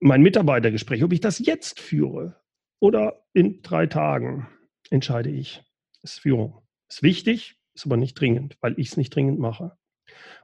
mein 0.00 0.22
Mitarbeitergespräch, 0.22 1.04
ob 1.04 1.12
ich 1.12 1.20
das 1.20 1.38
jetzt 1.38 1.80
führe 1.80 2.40
oder 2.80 3.24
in 3.32 3.62
drei 3.62 3.86
Tagen, 3.86 4.48
entscheide 4.90 5.30
ich. 5.30 5.62
Das 6.00 6.14
ist 6.14 6.20
Führung. 6.20 6.62
Ist 6.88 7.02
wichtig, 7.02 7.60
ist 7.74 7.86
aber 7.86 7.96
nicht 7.96 8.14
dringend, 8.14 8.56
weil 8.60 8.78
ich 8.78 8.88
es 8.88 8.96
nicht 8.96 9.14
dringend 9.14 9.38
mache. 9.38 9.76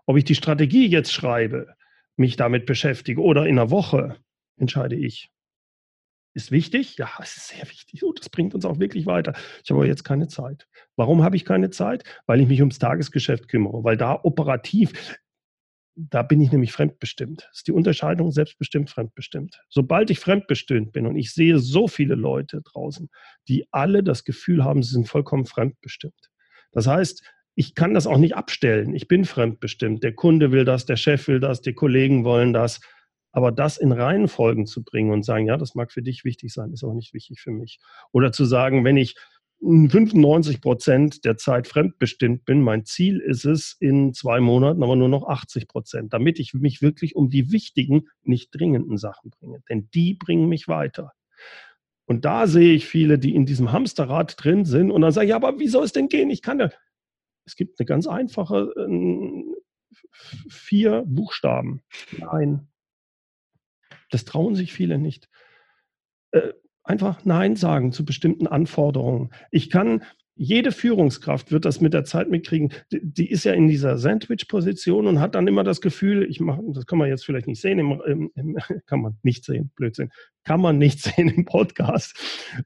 Ob 0.07 0.17
ich 0.17 0.25
die 0.25 0.35
Strategie 0.35 0.87
jetzt 0.87 1.13
schreibe, 1.13 1.75
mich 2.17 2.37
damit 2.37 2.67
beschäftige 2.67 3.23
oder 3.23 3.47
in 3.47 3.59
einer 3.59 3.71
Woche, 3.71 4.17
entscheide 4.57 4.97
ich. 4.97 5.31
Ist 6.35 6.51
wichtig? 6.51 6.97
Ja, 6.99 7.09
es 7.23 7.37
ist 7.37 7.49
sehr 7.49 7.63
wichtig. 7.71 8.03
Und 8.03 8.19
das 8.19 8.29
bringt 8.29 8.55
uns 8.55 8.65
auch 8.65 8.81
wirklich 8.81 9.07
weiter. 9.07 9.35
Ich 9.63 9.71
habe 9.71 9.81
aber 9.81 9.87
jetzt 9.87 10.03
keine 10.03 10.27
Zeit. 10.27 10.67
Warum 10.97 11.23
habe 11.23 11.37
ich 11.37 11.45
keine 11.45 11.71
Zeit? 11.71 12.03
Weil 12.27 12.41
ich 12.41 12.49
mich 12.49 12.61
ums 12.61 12.81
Tagesgeschäft 12.81 13.47
kümmere, 13.47 13.85
weil 13.85 13.97
da 13.97 14.19
operativ, 14.21 15.17
da 15.95 16.25
bin 16.25 16.41
ich 16.41 16.51
nämlich 16.51 16.73
fremdbestimmt. 16.73 17.43
Das 17.43 17.59
ist 17.59 17.69
die 17.69 17.73
Unterscheidung 17.73 18.33
selbstbestimmt, 18.33 18.91
fremdbestimmt. 18.91 19.63
Sobald 19.69 20.11
ich 20.11 20.19
fremdbestimmt 20.19 20.91
bin 20.91 21.07
und 21.07 21.15
ich 21.15 21.33
sehe 21.33 21.61
so 21.61 21.87
viele 21.87 22.17
Leute 22.17 22.63
draußen, 22.63 23.09
die 23.47 23.69
alle 23.71 24.03
das 24.03 24.25
Gefühl 24.25 24.65
haben, 24.65 24.83
sie 24.83 24.93
sind 24.93 25.09
vollkommen 25.09 25.47
fremdbestimmt. 25.47 26.31
Das 26.73 26.89
heißt, 26.89 27.23
ich 27.55 27.77
kann 27.77 27.95
das 27.95 28.09
auch 28.09 28.19
nicht 28.19 28.35
abstellen. 28.35 28.95
Ich 28.95 29.07
bin 29.07 29.25
fremdbestimmt. 29.25 30.03
Der 30.03 30.15
Kunde 30.15 30.51
will 30.51 30.65
das, 30.65 30.87
der 30.87 30.97
Chef 30.97 31.29
will 31.29 31.39
das, 31.39 31.61
die 31.61 31.75
Kollegen 31.75 32.25
wollen 32.25 32.53
das. 32.53 32.81
Aber 33.35 33.51
das 33.51 33.79
in 33.79 33.91
Reihenfolgen 33.91 34.65
zu 34.65 34.85
bringen 34.85 35.11
und 35.11 35.25
sagen, 35.25 35.47
ja, 35.47 35.57
das 35.57 35.75
mag 35.75 35.91
für 35.91 36.03
dich 36.03 36.25
wichtig 36.25 36.53
sein, 36.53 36.73
ist 36.73 36.85
auch 36.85 36.95
nicht 36.95 37.13
wichtig 37.15 37.41
für 37.41 37.51
mich. 37.51 37.81
Oder 38.13 38.31
zu 38.31 38.45
sagen, 38.45 38.85
wenn 38.85 38.97
ich 38.97 39.17
95 39.61 40.61
Prozent 40.61 41.25
der 41.25 41.37
Zeit 41.37 41.67
fremdbestimmt 41.67 42.45
bin, 42.45 42.61
mein 42.61 42.85
Ziel 42.85 43.19
ist 43.19 43.45
es 43.45 43.77
in 43.81 44.15
zwei 44.15 44.39
Monaten 44.39 44.85
aber 44.85 44.95
nur 44.95 45.09
noch 45.09 45.27
80 45.27 45.67
Prozent, 45.67 46.13
damit 46.13 46.39
ich 46.39 46.55
mich 46.55 46.81
wirklich 46.81 47.17
um 47.17 47.29
die 47.29 47.51
wichtigen, 47.51 48.07
nicht 48.23 48.51
dringenden 48.53 48.99
Sachen 48.99 49.31
bringe. 49.31 49.65
Denn 49.69 49.89
die 49.93 50.15
bringen 50.15 50.49
mich 50.49 50.69
weiter. 50.69 51.11
Und 52.07 52.25
da 52.25 52.47
sehe 52.47 52.75
ich 52.75 52.87
viele, 52.87 53.19
die 53.19 53.35
in 53.35 53.47
diesem 53.47 53.73
Hamsterrad 53.73 54.37
drin 54.39 54.65
sind 54.65 54.93
und 54.93 55.01
dann 55.01 55.11
sagen, 55.11 55.29
ja, 55.29 55.37
aber 55.37 55.59
wie 55.59 55.69
soll 55.69 55.85
es 55.85 55.93
denn 55.93 56.09
gehen? 56.09 56.31
Ich 56.31 56.43
kann 56.43 56.61
ja. 56.61 56.71
Es 57.47 57.57
gibt 57.57 57.81
eine 57.81 57.87
ganz 57.87 58.07
einfache 58.07 58.73
äh, 58.77 59.45
vier 60.49 61.03
Buchstaben. 61.05 61.83
Nein, 62.17 62.69
das 64.15 64.25
trauen 64.25 64.55
sich 64.55 64.73
viele 64.73 64.99
nicht. 64.99 65.29
Äh, 66.31 66.53
einfach 66.83 67.25
Nein 67.25 67.57
sagen 67.57 67.93
zu 67.93 68.05
bestimmten 68.05 68.47
Anforderungen. 68.47 69.31
Ich 69.51 69.71
kann 69.71 70.03
jede 70.37 70.73
Führungskraft 70.73 71.53
wird 71.53 71.65
das 71.65 71.81
mit 71.81 71.95
der 71.95 72.05
Zeit 72.05 72.29
mitkriegen. 72.29 72.73
Die, 72.91 73.01
die 73.03 73.31
ist 73.31 73.45
ja 73.45 73.53
in 73.53 73.69
dieser 73.69 73.99
Sandwich-Position 73.99 75.07
und 75.07 75.21
hat 75.21 75.35
dann 75.35 75.47
immer 75.47 75.63
das 75.63 75.81
Gefühl, 75.81 76.29
ich 76.29 76.41
mache, 76.41 76.61
das 76.73 76.87
kann 76.87 76.99
man 76.99 77.09
jetzt 77.09 77.25
vielleicht 77.25 77.47
nicht 77.47 77.61
sehen, 77.61 77.79
im, 77.79 78.03
im, 78.05 78.31
im, 78.35 78.57
kann 78.87 79.01
man 79.01 79.17
nicht 79.23 79.45
sehen, 79.45 79.71
Blödsinn, 79.77 80.11
kann 80.43 80.61
man 80.61 80.79
nicht 80.79 81.01
sehen 81.03 81.29
im 81.29 81.45
Podcast. 81.45 82.19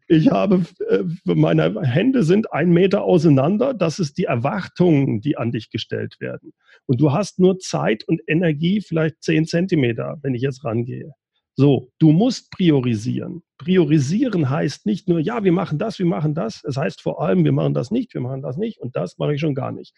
Ich 0.07 0.31
habe, 0.31 0.65
äh, 0.89 1.05
meine 1.25 1.83
Hände 1.83 2.23
sind 2.23 2.53
ein 2.53 2.71
Meter 2.71 3.03
auseinander. 3.03 3.75
Das 3.75 3.99
ist 3.99 4.17
die 4.17 4.25
Erwartungen, 4.25 5.21
die 5.21 5.37
an 5.37 5.53
dich 5.53 5.71
gestellt 5.71 6.17
werden. 6.21 6.55
Und 6.87 7.01
du 7.01 7.13
hast 7.13 7.39
nur 7.39 7.59
Zeit 7.59 8.03
und 8.09 8.23
Energie, 8.27 8.81
vielleicht 8.81 9.23
zehn 9.23 9.45
Zentimeter, 9.45 10.19
wenn 10.23 10.35
ich 10.35 10.43
jetzt 10.43 10.65
rangehe. 10.65 11.13
So, 11.59 11.91
du 11.99 12.13
musst 12.13 12.53
priorisieren. 12.53 13.43
Priorisieren 13.59 14.49
heißt 14.49 14.87
nicht 14.87 15.09
nur, 15.09 15.19
ja, 15.19 15.43
wir 15.43 15.51
machen 15.51 15.77
das, 15.77 15.99
wir 15.99 16.07
machen 16.07 16.33
das. 16.33 16.63
Es 16.63 16.77
heißt 16.77 17.03
vor 17.03 17.21
allem, 17.21 17.43
wir 17.43 17.51
machen 17.51 17.75
das 17.75 17.91
nicht, 17.91 18.15
wir 18.15 18.21
machen 18.21 18.43
das 18.43 18.57
nicht 18.57 18.79
und 18.79 18.95
das 18.95 19.19
mache 19.19 19.35
ich 19.35 19.41
schon 19.41 19.57
gar 19.57 19.73
nicht. 19.73 19.93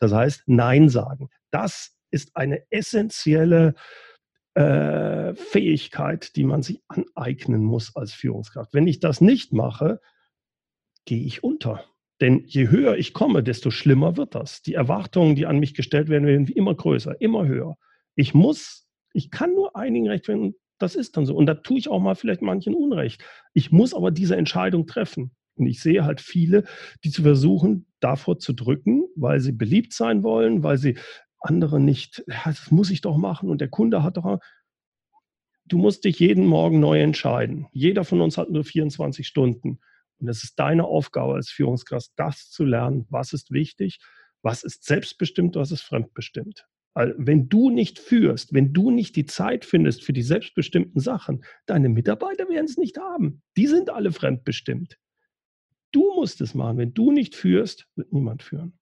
Das 0.00 0.12
heißt, 0.12 0.42
Nein 0.46 0.88
sagen. 0.88 1.28
Das 1.52 1.96
ist 2.10 2.34
eine 2.34 2.64
essentielle 2.70 3.76
äh, 4.54 5.34
Fähigkeit, 5.36 6.34
die 6.34 6.42
man 6.42 6.62
sich 6.62 6.82
aneignen 6.88 7.62
muss 7.62 7.94
als 7.94 8.12
Führungskraft. 8.12 8.74
Wenn 8.74 8.88
ich 8.88 8.98
das 8.98 9.20
nicht 9.20 9.52
mache, 9.52 10.00
gehe 11.04 11.24
ich 11.24 11.44
unter. 11.44 11.84
Denn 12.20 12.42
je 12.44 12.70
höher 12.70 12.96
ich 12.96 13.12
komme, 13.12 13.44
desto 13.44 13.70
schlimmer 13.70 14.16
wird 14.16 14.34
das. 14.34 14.62
Die 14.62 14.74
Erwartungen, 14.74 15.36
die 15.36 15.46
an 15.46 15.60
mich 15.60 15.74
gestellt 15.74 16.08
werden, 16.08 16.26
werden 16.26 16.48
immer 16.48 16.74
größer, 16.74 17.20
immer 17.20 17.46
höher. 17.46 17.76
Ich 18.16 18.34
muss, 18.34 18.88
ich 19.12 19.30
kann 19.30 19.54
nur 19.54 19.76
einigen 19.76 20.08
recht 20.08 20.26
werden, 20.26 20.56
das 20.84 20.94
ist 20.94 21.16
dann 21.16 21.26
so. 21.26 21.34
Und 21.34 21.46
da 21.46 21.54
tue 21.54 21.78
ich 21.78 21.88
auch 21.88 22.00
mal 22.00 22.14
vielleicht 22.14 22.42
manchen 22.42 22.74
Unrecht. 22.74 23.24
Ich 23.54 23.72
muss 23.72 23.94
aber 23.94 24.10
diese 24.10 24.36
Entscheidung 24.36 24.86
treffen. 24.86 25.32
Und 25.56 25.66
ich 25.66 25.80
sehe 25.80 26.04
halt 26.04 26.20
viele, 26.20 26.64
die 27.04 27.10
zu 27.10 27.22
versuchen, 27.22 27.86
davor 28.00 28.38
zu 28.38 28.52
drücken, 28.52 29.04
weil 29.16 29.40
sie 29.40 29.52
beliebt 29.52 29.92
sein 29.92 30.22
wollen, 30.22 30.62
weil 30.62 30.78
sie 30.78 30.98
andere 31.40 31.80
nicht, 31.80 32.24
ja, 32.26 32.42
das 32.44 32.70
muss 32.70 32.90
ich 32.90 33.00
doch 33.00 33.16
machen. 33.16 33.48
Und 33.48 33.60
der 33.60 33.68
Kunde 33.68 34.02
hat 34.02 34.16
doch, 34.16 34.40
du 35.64 35.78
musst 35.78 36.04
dich 36.04 36.18
jeden 36.18 36.46
Morgen 36.46 36.80
neu 36.80 37.00
entscheiden. 37.00 37.66
Jeder 37.72 38.04
von 38.04 38.20
uns 38.20 38.36
hat 38.36 38.50
nur 38.50 38.64
24 38.64 39.26
Stunden. 39.26 39.80
Und 40.18 40.28
es 40.28 40.44
ist 40.44 40.58
deine 40.58 40.84
Aufgabe 40.84 41.34
als 41.34 41.50
Führungskraft, 41.50 42.10
das 42.16 42.50
zu 42.50 42.64
lernen, 42.64 43.06
was 43.10 43.32
ist 43.32 43.50
wichtig, 43.50 44.00
was 44.42 44.62
ist 44.62 44.84
selbstbestimmt, 44.84 45.56
was 45.56 45.70
ist 45.70 45.82
fremdbestimmt. 45.82 46.66
Wenn 46.94 47.48
du 47.48 47.70
nicht 47.70 47.98
führst, 47.98 48.54
wenn 48.54 48.72
du 48.72 48.90
nicht 48.90 49.16
die 49.16 49.26
Zeit 49.26 49.64
findest 49.64 50.04
für 50.04 50.12
die 50.12 50.22
selbstbestimmten 50.22 51.00
Sachen, 51.00 51.44
deine 51.66 51.88
Mitarbeiter 51.88 52.48
werden 52.48 52.66
es 52.66 52.76
nicht 52.76 52.98
haben. 52.98 53.42
Die 53.56 53.66
sind 53.66 53.90
alle 53.90 54.12
fremdbestimmt. 54.12 54.98
Du 55.90 56.14
musst 56.14 56.40
es 56.40 56.54
machen. 56.54 56.78
Wenn 56.78 56.94
du 56.94 57.10
nicht 57.10 57.34
führst, 57.34 57.88
wird 57.96 58.12
niemand 58.12 58.42
führen. 58.42 58.78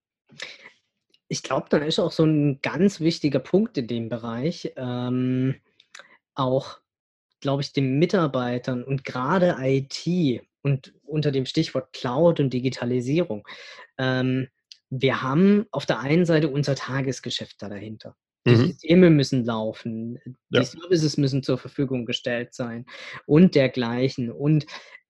Ich 1.27 1.41
glaube, 1.41 1.67
da 1.69 1.77
ist 1.77 1.99
auch 1.99 2.11
so 2.11 2.25
ein 2.25 2.59
ganz 2.61 2.99
wichtiger 2.99 3.39
Punkt 3.39 3.77
in 3.77 3.87
dem 3.87 4.09
Bereich. 4.09 4.71
Ähm, 4.75 5.55
auch, 6.35 6.79
glaube 7.39 7.63
ich, 7.63 7.73
den 7.73 7.97
Mitarbeitern 7.97 8.83
und 8.83 9.03
gerade 9.03 9.57
IT 9.59 10.43
und 10.61 10.93
unter 11.03 11.31
dem 11.31 11.45
Stichwort 11.45 11.93
Cloud 11.93 12.39
und 12.39 12.51
Digitalisierung. 12.51 13.47
Ähm, 13.97 14.49
wir 15.01 15.21
haben 15.23 15.65
auf 15.71 15.85
der 15.85 15.99
einen 15.99 16.25
Seite 16.25 16.49
unser 16.49 16.75
Tagesgeschäft 16.75 17.61
da 17.61 17.69
dahinter. 17.69 18.15
Die 18.45 18.51
mhm. 18.51 18.67
Systeme 18.67 19.09
müssen 19.09 19.45
laufen, 19.45 20.19
die 20.25 20.57
ja. 20.57 20.63
Services 20.63 21.17
müssen 21.17 21.43
zur 21.43 21.57
Verfügung 21.57 22.05
gestellt 22.05 22.53
sein 22.53 22.85
und 23.25 23.55
dergleichen. 23.55 24.31
Und 24.31 24.65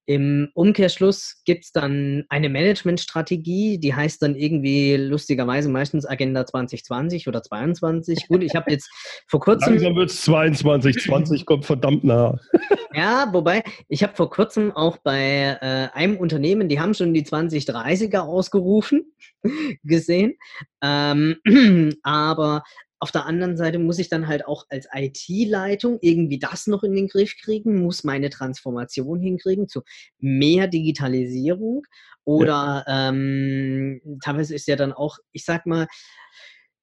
im 0.06 0.50
Umkehrschluss 0.54 1.42
gibt 1.44 1.64
es 1.64 1.72
dann 1.72 2.24
eine 2.28 2.48
Managementstrategie, 2.48 3.78
die 3.78 3.94
heißt 3.94 4.22
dann 4.22 4.34
irgendwie 4.34 4.96
lustigerweise 4.96 5.68
meistens 5.68 6.06
Agenda 6.06 6.44
2020 6.44 7.26
oder 7.26 7.42
22. 7.42 8.28
Gut, 8.28 8.42
ich 8.42 8.54
habe 8.54 8.70
jetzt 8.70 8.90
vor 9.26 9.40
kurzem. 9.40 9.74
Langsam 9.74 9.96
wird 9.96 10.10
es 10.10 10.22
22, 10.22 11.02
20 11.02 11.46
kommt 11.46 11.64
verdammt 11.64 12.04
nah. 12.04 12.38
Ja, 12.96 13.28
wobei, 13.32 13.64
ich 13.88 14.04
habe 14.04 14.14
vor 14.14 14.30
kurzem 14.30 14.70
auch 14.70 14.98
bei 14.98 15.58
äh, 15.60 15.88
einem 15.98 16.16
Unternehmen, 16.16 16.68
die 16.68 16.78
haben 16.78 16.94
schon 16.94 17.12
die 17.12 17.24
2030er 17.24 18.20
ausgerufen, 18.20 19.12
gesehen. 19.82 20.34
Ähm, 20.80 21.36
aber 22.04 22.62
auf 23.04 23.10
der 23.10 23.26
anderen 23.26 23.58
Seite 23.58 23.78
muss 23.78 23.98
ich 23.98 24.08
dann 24.08 24.28
halt 24.28 24.46
auch 24.46 24.64
als 24.70 24.88
IT-Leitung 24.90 25.98
irgendwie 26.00 26.38
das 26.38 26.66
noch 26.66 26.82
in 26.84 26.94
den 26.94 27.06
Griff 27.06 27.36
kriegen, 27.36 27.82
muss 27.82 28.02
meine 28.02 28.30
Transformation 28.30 29.20
hinkriegen 29.20 29.68
zu 29.68 29.82
mehr 30.20 30.68
Digitalisierung 30.68 31.82
oder 32.24 32.82
ja. 32.86 33.10
ähm, 33.10 34.00
teilweise 34.22 34.54
ist 34.54 34.66
ja 34.68 34.76
dann 34.76 34.94
auch, 34.94 35.18
ich 35.32 35.44
sag 35.44 35.66
mal, 35.66 35.86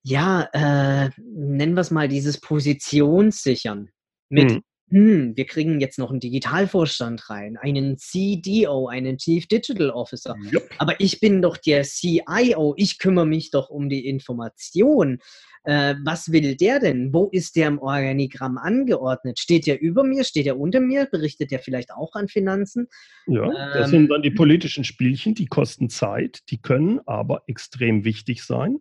ja, 0.03 0.47
äh, 0.53 1.09
nennen 1.17 1.73
wir 1.73 1.81
es 1.81 1.89
mal 1.89 2.07
dieses 2.07 2.39
Positionssichern 2.39 3.89
mit 4.29 4.51
hm 4.51 4.63
hm, 4.91 5.37
wir 5.37 5.45
kriegen 5.45 5.79
jetzt 5.79 5.97
noch 5.97 6.11
einen 6.11 6.19
Digitalvorstand 6.19 7.29
rein, 7.29 7.57
einen 7.57 7.97
CDO, 7.97 8.87
einen 8.87 9.17
Chief 9.17 9.47
Digital 9.47 9.89
Officer. 9.89 10.35
Yep. 10.51 10.69
Aber 10.79 10.99
ich 10.99 11.21
bin 11.21 11.41
doch 11.41 11.55
der 11.55 11.83
CIO, 11.83 12.73
ich 12.75 12.99
kümmere 12.99 13.25
mich 13.25 13.51
doch 13.51 13.69
um 13.69 13.87
die 13.87 14.05
Information. 14.05 15.19
Äh, 15.63 15.95
was 16.03 16.31
will 16.31 16.55
der 16.55 16.79
denn? 16.79 17.13
Wo 17.13 17.29
ist 17.31 17.55
der 17.55 17.67
im 17.67 17.79
Organigramm 17.79 18.57
angeordnet? 18.57 19.39
Steht 19.39 19.65
der 19.65 19.79
über 19.79 20.03
mir? 20.03 20.25
Steht 20.25 20.47
er 20.47 20.59
unter 20.59 20.81
mir? 20.81 21.05
Berichtet 21.05 21.51
der 21.51 21.59
vielleicht 21.59 21.93
auch 21.93 22.13
an 22.15 22.27
Finanzen? 22.27 22.87
Ja, 23.27 23.45
ähm, 23.45 23.53
das 23.73 23.91
sind 23.91 24.09
dann 24.09 24.23
die 24.23 24.31
politischen 24.31 24.83
Spielchen, 24.83 25.35
die 25.35 25.45
kosten 25.45 25.89
Zeit, 25.89 26.41
die 26.49 26.61
können 26.61 26.99
aber 27.05 27.43
extrem 27.47 28.03
wichtig 28.03 28.43
sein. 28.43 28.79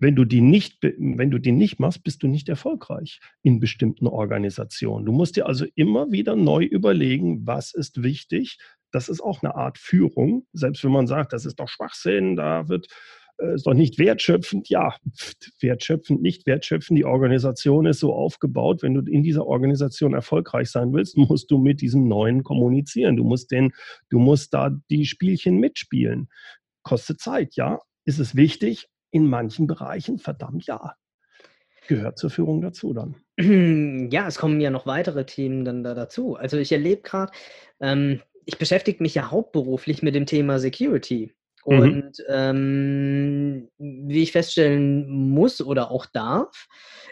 Wenn 0.00 0.16
du 0.16 0.24
die 0.24 0.40
nicht, 0.40 0.78
wenn 0.82 1.30
du 1.30 1.38
die 1.38 1.52
nicht 1.52 1.78
machst, 1.78 2.02
bist 2.02 2.22
du 2.22 2.26
nicht 2.26 2.48
erfolgreich 2.48 3.20
in 3.42 3.60
bestimmten 3.60 4.06
Organisationen. 4.06 5.04
Du 5.04 5.12
musst 5.12 5.36
dir 5.36 5.46
also 5.46 5.66
immer 5.74 6.10
wieder 6.10 6.36
neu 6.36 6.64
überlegen, 6.64 7.46
was 7.46 7.74
ist 7.74 8.02
wichtig. 8.02 8.58
Das 8.90 9.08
ist 9.08 9.20
auch 9.20 9.42
eine 9.42 9.54
Art 9.54 9.78
Führung. 9.78 10.46
Selbst 10.52 10.82
wenn 10.82 10.92
man 10.92 11.06
sagt, 11.06 11.32
das 11.32 11.44
ist 11.44 11.60
doch 11.60 11.68
Schwachsinn, 11.68 12.34
da 12.34 12.68
wird 12.68 12.88
äh, 13.40 13.54
ist 13.54 13.66
doch 13.66 13.74
nicht 13.74 13.98
wertschöpfend. 13.98 14.68
Ja, 14.68 14.96
wertschöpfend, 15.60 16.22
nicht 16.22 16.46
wertschöpfend. 16.46 16.98
Die 16.98 17.04
Organisation 17.04 17.86
ist 17.86 18.00
so 18.00 18.14
aufgebaut, 18.14 18.82
wenn 18.82 18.94
du 18.94 19.00
in 19.02 19.22
dieser 19.22 19.46
Organisation 19.46 20.14
erfolgreich 20.14 20.70
sein 20.70 20.92
willst, 20.92 21.16
musst 21.16 21.50
du 21.50 21.58
mit 21.58 21.80
diesen 21.80 22.08
Neuen 22.08 22.42
kommunizieren. 22.42 23.16
Du 23.16 23.24
musst, 23.24 23.50
den, 23.50 23.72
du 24.08 24.18
musst 24.18 24.54
da 24.54 24.70
die 24.90 25.06
Spielchen 25.06 25.58
mitspielen. 25.58 26.28
Kostet 26.82 27.20
Zeit, 27.20 27.56
ja. 27.56 27.78
Ist 28.06 28.18
es 28.18 28.34
wichtig? 28.34 28.88
In 29.10 29.28
manchen 29.28 29.66
Bereichen, 29.66 30.18
verdammt 30.18 30.66
ja. 30.66 30.94
Gehört 31.88 32.18
zur 32.18 32.30
Führung 32.30 32.60
dazu 32.60 32.92
dann. 32.92 33.16
Ja, 34.12 34.28
es 34.28 34.38
kommen 34.38 34.60
ja 34.60 34.70
noch 34.70 34.86
weitere 34.86 35.24
Themen 35.26 35.64
dann 35.64 35.82
da 35.82 35.94
dazu. 35.94 36.36
Also 36.36 36.56
ich 36.56 36.70
erlebe 36.70 37.02
gerade, 37.02 37.32
ähm, 37.80 38.20
ich 38.44 38.58
beschäftige 38.58 39.02
mich 39.02 39.14
ja 39.14 39.30
hauptberuflich 39.30 40.02
mit 40.02 40.14
dem 40.14 40.26
Thema 40.26 40.58
Security. 40.58 41.32
Mhm. 41.66 41.78
Und 41.78 42.18
mhm. 42.18 42.24
ähm, 42.28 43.68
wie 43.78 44.22
ich 44.22 44.32
feststellen 44.32 45.08
muss 45.08 45.60
oder 45.60 45.90
auch 45.90 46.06
darf, 46.06 46.68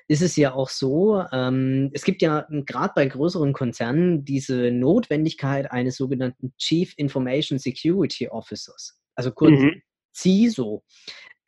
ist 0.06 0.22
es 0.22 0.36
ja 0.36 0.54
auch 0.54 0.70
so, 0.70 1.22
ähm, 1.32 1.90
es 1.92 2.04
gibt 2.04 2.22
ja 2.22 2.46
gerade 2.50 2.92
bei 2.94 3.06
größeren 3.06 3.52
Konzernen 3.52 4.24
diese 4.24 4.70
Notwendigkeit 4.70 5.70
eines 5.70 5.96
sogenannten 5.96 6.54
Chief 6.56 6.94
Information 6.96 7.58
Security 7.58 8.28
Officers, 8.28 8.98
also 9.14 9.32
kurz 9.32 9.60
mhm. 9.60 9.82
CISO. 10.14 10.82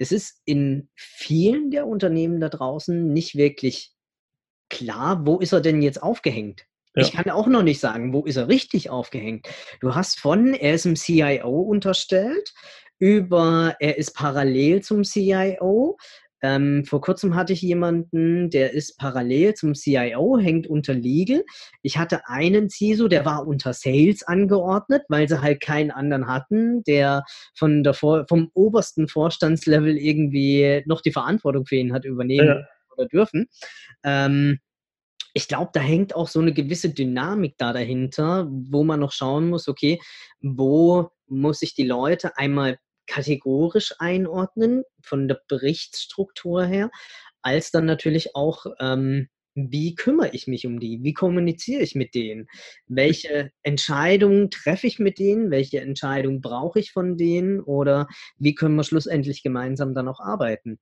Es 0.01 0.13
ist 0.13 0.41
in 0.47 0.89
vielen 0.97 1.71
der 1.71 1.87
Unternehmen 1.87 2.41
da 2.41 2.49
draußen 2.49 3.13
nicht 3.13 3.35
wirklich 3.35 3.93
klar, 4.71 5.27
wo 5.27 5.39
ist 5.39 5.53
er 5.53 5.61
denn 5.61 5.83
jetzt 5.83 6.03
aufgehängt? 6.03 6.65
Ja. 6.97 7.03
Ich 7.03 7.13
kann 7.13 7.29
auch 7.29 7.47
noch 7.47 7.63
nicht 7.63 7.81
sagen, 7.81 8.15
wo 8.15 8.25
ist 8.25 8.37
er 8.37 8.49
richtig 8.49 8.89
aufgehängt. 8.89 9.47
Du 9.81 9.95
hast 9.95 10.19
von, 10.19 10.55
er 10.55 10.75
ist 10.75 10.87
im 10.87 10.97
CIO 10.97 11.61
unterstellt, 11.61 12.55
über, 12.99 13.77
er 13.79 13.99
ist 13.99 14.15
parallel 14.15 14.83
zum 14.83 15.05
CIO. 15.05 15.99
Ähm, 16.43 16.85
vor 16.85 17.01
kurzem 17.01 17.35
hatte 17.35 17.53
ich 17.53 17.63
jemanden, 17.63 18.51
der 18.51 18.73
ist 18.73 18.97
parallel 18.99 19.55
zum 19.55 19.75
CIO, 19.75 20.39
hängt 20.39 20.67
unter 20.67 20.95
Legal. 20.95 21.45
Ich 21.83 21.99
hatte 21.99 22.27
einen 22.27 22.71
CISO, 22.71 23.09
der 23.09 23.25
war 23.25 23.47
unter 23.47 23.73
Sales 23.73 24.23
angeordnet, 24.23 25.03
weil 25.09 25.29
sie 25.29 25.41
halt 25.41 25.61
keinen 25.61 25.91
anderen 25.91 26.27
hatten, 26.27 26.83
der 26.85 27.25
von 27.55 27.83
der 27.83 27.95
Vor 27.95 28.27
vom 28.29 28.51
obersten 28.55 29.09
Vorstandslevel 29.09 29.97
irgendwie 29.97 30.83
noch 30.87 31.01
die 31.01 31.13
Verantwortung 31.13 31.67
für 31.67 31.77
ihn 31.77 31.93
hat 31.93 32.05
übernehmen 32.05 32.49
ja. 32.49 32.67
oder 32.97 33.07
dürfen. 33.07 33.49
Ähm, 34.05 34.59
ich 35.33 35.49
glaube, 35.49 35.71
da 35.73 35.81
hängt 35.81 36.15
auch 36.15 36.29
so 36.29 36.41
eine 36.41 36.53
gewisse 36.53 36.91
Dynamik 36.91 37.55
da 37.57 37.73
dahinter, 37.73 38.49
wo 38.51 38.83
man 38.83 39.01
noch 39.01 39.13
schauen 39.13 39.49
muss, 39.49 39.69
okay, 39.69 40.01
wo 40.41 41.11
muss 41.29 41.63
ich 41.63 41.75
die 41.75 41.87
Leute 41.87 42.37
einmal 42.37 42.79
kategorisch 43.11 43.93
einordnen, 43.99 44.85
von 45.03 45.27
der 45.27 45.41
Berichtsstruktur 45.49 46.65
her, 46.65 46.91
als 47.43 47.73
dann 47.73 47.85
natürlich 47.85 48.37
auch, 48.37 48.67
ähm, 48.79 49.29
wie 49.57 49.97
kümmere 49.97 50.31
ich 50.33 50.47
mich 50.47 50.65
um 50.65 50.79
die? 50.79 51.03
Wie 51.03 51.13
kommuniziere 51.13 51.83
ich 51.83 51.97
mit 51.97 52.15
denen? 52.15 52.47
Welche 52.87 53.51
Entscheidungen 53.65 54.49
treffe 54.51 54.87
ich 54.87 55.01
mit 55.01 55.19
denen? 55.19 55.51
Welche 55.51 55.81
Entscheidungen 55.81 56.41
brauche 56.41 56.79
ich 56.79 56.93
von 56.93 57.17
denen? 57.17 57.61
Oder 57.61 58.07
wie 58.39 58.55
können 58.55 58.77
wir 58.77 58.85
schlussendlich 58.85 59.43
gemeinsam 59.43 59.93
dann 59.93 60.07
auch 60.07 60.21
arbeiten? 60.21 60.79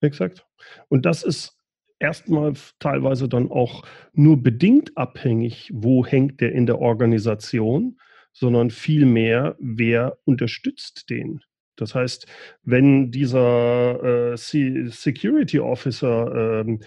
Exakt. 0.00 0.46
Und 0.88 1.04
das 1.04 1.22
ist 1.22 1.58
erstmal 1.98 2.54
teilweise 2.78 3.28
dann 3.28 3.50
auch 3.50 3.84
nur 4.14 4.42
bedingt 4.42 4.96
abhängig, 4.96 5.70
wo 5.74 6.06
hängt 6.06 6.40
der 6.40 6.52
in 6.52 6.64
der 6.64 6.78
Organisation, 6.78 7.98
sondern 8.32 8.70
vielmehr, 8.70 9.56
wer 9.58 10.18
unterstützt 10.24 11.10
den. 11.10 11.42
Das 11.76 11.94
heißt, 11.94 12.26
wenn 12.62 13.10
dieser 13.10 14.32
äh, 14.32 14.36
Security 14.36 15.60
Officer, 15.60 16.60
ähm, 16.60 16.80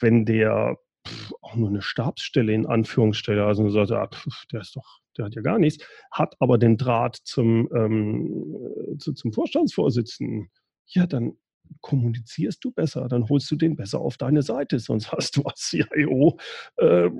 wenn 0.00 0.24
der 0.24 0.78
pff, 1.06 1.32
auch 1.42 1.56
nur 1.56 1.68
eine 1.68 1.82
Stabsstelle 1.82 2.52
in 2.52 2.66
Anführungsstelle, 2.66 3.44
also 3.44 3.68
sagt, 3.68 3.92
ah, 3.92 4.08
pff, 4.08 4.46
der 4.52 4.60
ist 4.60 4.76
doch, 4.76 5.00
der 5.16 5.26
hat 5.26 5.34
ja 5.34 5.42
gar 5.42 5.58
nichts, 5.58 5.84
hat 6.10 6.34
aber 6.40 6.58
den 6.58 6.76
Draht 6.76 7.16
zum, 7.24 7.68
ähm, 7.74 8.96
zu, 8.98 9.12
zum 9.12 9.32
Vorstandsvorsitzenden, 9.32 10.50
ja, 10.86 11.06
dann 11.06 11.36
kommunizierst 11.80 12.64
du 12.64 12.72
besser, 12.72 13.08
dann 13.08 13.28
holst 13.28 13.50
du 13.50 13.56
den 13.56 13.76
besser 13.76 14.00
auf 14.00 14.16
deine 14.16 14.42
Seite, 14.42 14.78
sonst 14.78 15.12
hast 15.12 15.36
du 15.36 15.42
als 15.42 15.70
CIO 15.70 16.38
äh, 16.76 17.10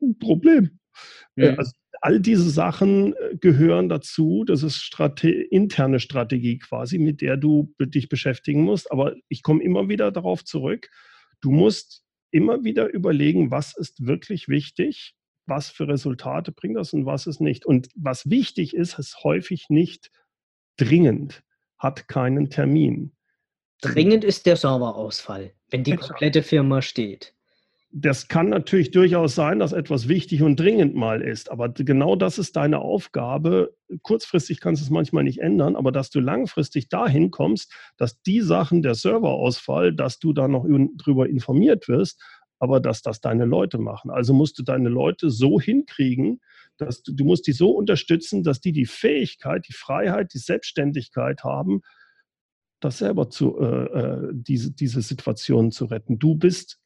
ein 0.00 0.18
Problem. 0.18 0.78
Mhm. 1.36 1.54
Also 1.58 1.72
all 2.02 2.20
diese 2.20 2.50
Sachen 2.50 3.14
äh, 3.14 3.36
gehören 3.36 3.88
dazu. 3.88 4.44
Das 4.44 4.62
ist 4.62 4.76
Strate 4.76 5.30
interne 5.30 6.00
Strategie 6.00 6.58
quasi, 6.58 6.98
mit 6.98 7.20
der 7.20 7.36
du 7.36 7.72
dich 7.78 8.08
beschäftigen 8.08 8.62
musst. 8.62 8.90
Aber 8.92 9.14
ich 9.28 9.42
komme 9.42 9.62
immer 9.62 9.88
wieder 9.88 10.10
darauf 10.10 10.44
zurück. 10.44 10.90
Du 11.40 11.50
musst 11.50 12.04
immer 12.30 12.64
wieder 12.64 12.92
überlegen, 12.92 13.50
was 13.50 13.76
ist 13.76 14.04
wirklich 14.06 14.48
wichtig, 14.48 15.14
was 15.46 15.70
für 15.70 15.88
Resultate 15.88 16.50
bringt 16.50 16.76
das 16.76 16.92
und 16.92 17.06
was 17.06 17.26
ist 17.26 17.40
nicht. 17.40 17.64
Und 17.64 17.88
was 17.94 18.28
wichtig 18.28 18.74
ist, 18.74 18.98
ist 18.98 19.22
häufig 19.22 19.66
nicht 19.68 20.10
dringend, 20.76 21.42
hat 21.78 22.08
keinen 22.08 22.50
Termin. 22.50 23.12
Dringend 23.80 24.24
ist 24.24 24.46
der 24.46 24.56
Serverausfall, 24.56 25.52
wenn 25.70 25.84
die 25.84 25.96
komplette 25.96 26.42
Firma 26.42 26.82
steht 26.82 27.34
das 27.94 28.26
kann 28.26 28.48
natürlich 28.48 28.90
durchaus 28.90 29.34
sein, 29.34 29.58
dass 29.58 29.74
etwas 29.74 30.08
wichtig 30.08 30.42
und 30.42 30.58
dringend 30.58 30.94
mal 30.94 31.20
ist, 31.20 31.50
aber 31.50 31.68
genau 31.68 32.16
das 32.16 32.38
ist 32.38 32.56
deine 32.56 32.78
Aufgabe. 32.78 33.76
Kurzfristig 34.00 34.60
kannst 34.60 34.80
du 34.80 34.86
es 34.86 34.90
manchmal 34.90 35.24
nicht 35.24 35.40
ändern, 35.40 35.76
aber 35.76 35.92
dass 35.92 36.08
du 36.08 36.20
langfristig 36.20 36.88
dahin 36.88 37.30
kommst, 37.30 37.70
dass 37.98 38.22
die 38.22 38.40
Sachen, 38.40 38.80
der 38.80 38.94
Serverausfall, 38.94 39.94
dass 39.94 40.18
du 40.18 40.32
da 40.32 40.48
noch 40.48 40.66
drüber 40.96 41.28
informiert 41.28 41.86
wirst, 41.86 42.22
aber 42.58 42.80
dass 42.80 43.02
das 43.02 43.20
deine 43.20 43.44
Leute 43.44 43.76
machen. 43.76 44.10
Also 44.10 44.32
musst 44.32 44.58
du 44.58 44.62
deine 44.62 44.88
Leute 44.88 45.28
so 45.28 45.60
hinkriegen, 45.60 46.40
dass 46.78 47.02
du, 47.02 47.12
du 47.12 47.24
musst 47.24 47.46
die 47.46 47.52
so 47.52 47.72
unterstützen, 47.72 48.42
dass 48.42 48.62
die 48.62 48.72
die 48.72 48.86
Fähigkeit, 48.86 49.68
die 49.68 49.74
Freiheit, 49.74 50.32
die 50.32 50.38
Selbstständigkeit 50.38 51.44
haben, 51.44 51.82
das 52.80 52.98
selber 52.98 53.28
zu, 53.28 53.58
äh, 53.60 53.84
äh 53.84 54.28
diese, 54.32 54.72
diese 54.72 55.02
Situation 55.02 55.70
zu 55.72 55.84
retten. 55.84 56.18
Du 56.18 56.36
bist 56.36 56.81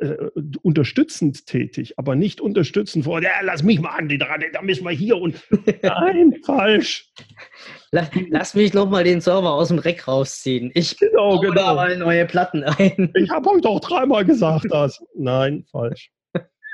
äh, 0.00 0.30
unterstützend 0.62 1.46
tätig, 1.46 1.98
aber 1.98 2.14
nicht 2.14 2.40
unterstützend 2.40 3.04
vor, 3.04 3.22
ja, 3.22 3.30
lass 3.42 3.62
mich 3.62 3.80
mal 3.80 3.90
an, 3.90 4.08
da 4.08 4.62
müssen 4.62 4.84
wir 4.84 4.92
hier 4.92 5.16
und 5.16 5.42
nein, 5.82 6.36
falsch. 6.44 7.10
Lass, 7.90 8.10
lass 8.30 8.54
mich 8.54 8.72
nochmal 8.74 9.04
den 9.04 9.20
Server 9.20 9.52
aus 9.52 9.68
dem 9.68 9.78
Reck 9.78 10.08
rausziehen. 10.08 10.70
Ich 10.74 10.98
genau, 10.98 11.38
genau. 11.40 11.74
mal 11.74 11.96
neue 11.96 12.26
Platten 12.26 12.64
ein. 12.64 13.12
Ich 13.14 13.30
habe 13.30 13.50
euch 13.50 13.62
doch 13.62 13.80
dreimal 13.80 14.24
gesagt 14.24 14.66
das. 14.70 15.02
Nein, 15.14 15.64
falsch. 15.70 16.10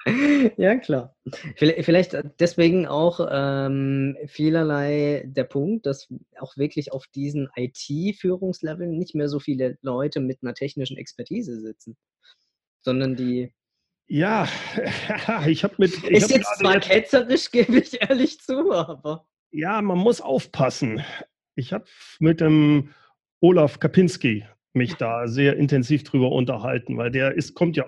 ja, 0.57 0.77
klar. 0.77 1.17
Vielleicht 1.57 2.17
deswegen 2.39 2.87
auch 2.87 3.27
ähm, 3.31 4.17
vielerlei 4.27 5.25
der 5.27 5.45
Punkt, 5.45 5.87
dass 5.87 6.09
auch 6.39 6.57
wirklich 6.57 6.93
auf 6.93 7.07
diesen 7.09 7.49
IT-Führungsleveln 7.57 8.97
nicht 8.97 9.15
mehr 9.15 9.29
so 9.29 9.41
viele 9.41 9.77
Leute 9.83 10.21
mit 10.21 10.39
einer 10.43 10.55
technischen 10.55 10.97
Expertise 10.97 11.61
sitzen 11.61 11.97
sondern 12.89 13.17
die. 13.17 13.53
Ja, 14.07 14.49
ich 15.47 15.63
habe 15.63 15.75
mit. 15.77 15.93
Ich 16.05 16.11
ist 16.11 16.23
hab 16.25 16.31
jetzt 16.31 16.59
zwar 16.59 16.81
ketzerisch, 16.81 17.51
gebe 17.53 17.79
ich 17.79 18.01
ehrlich 18.01 18.41
zu, 18.41 18.73
aber. 18.73 19.29
Ja, 19.51 19.83
man 19.83 19.99
muss 19.99 20.23
aufpassen. 20.23 21.03
Ich 21.55 21.75
habe 21.75 21.85
mit 22.19 22.41
dem 22.41 22.95
Olaf 23.41 23.79
Kapinski 23.79 24.47
mich 24.73 24.95
da 24.95 25.29
sehr 25.29 25.57
intensiv 25.57 26.05
drüber 26.05 26.33
unterhalten, 26.33 26.97
weil 26.97 27.11
der 27.11 27.35
ist, 27.35 27.55
kommt 27.55 27.77
ja, 27.77 27.87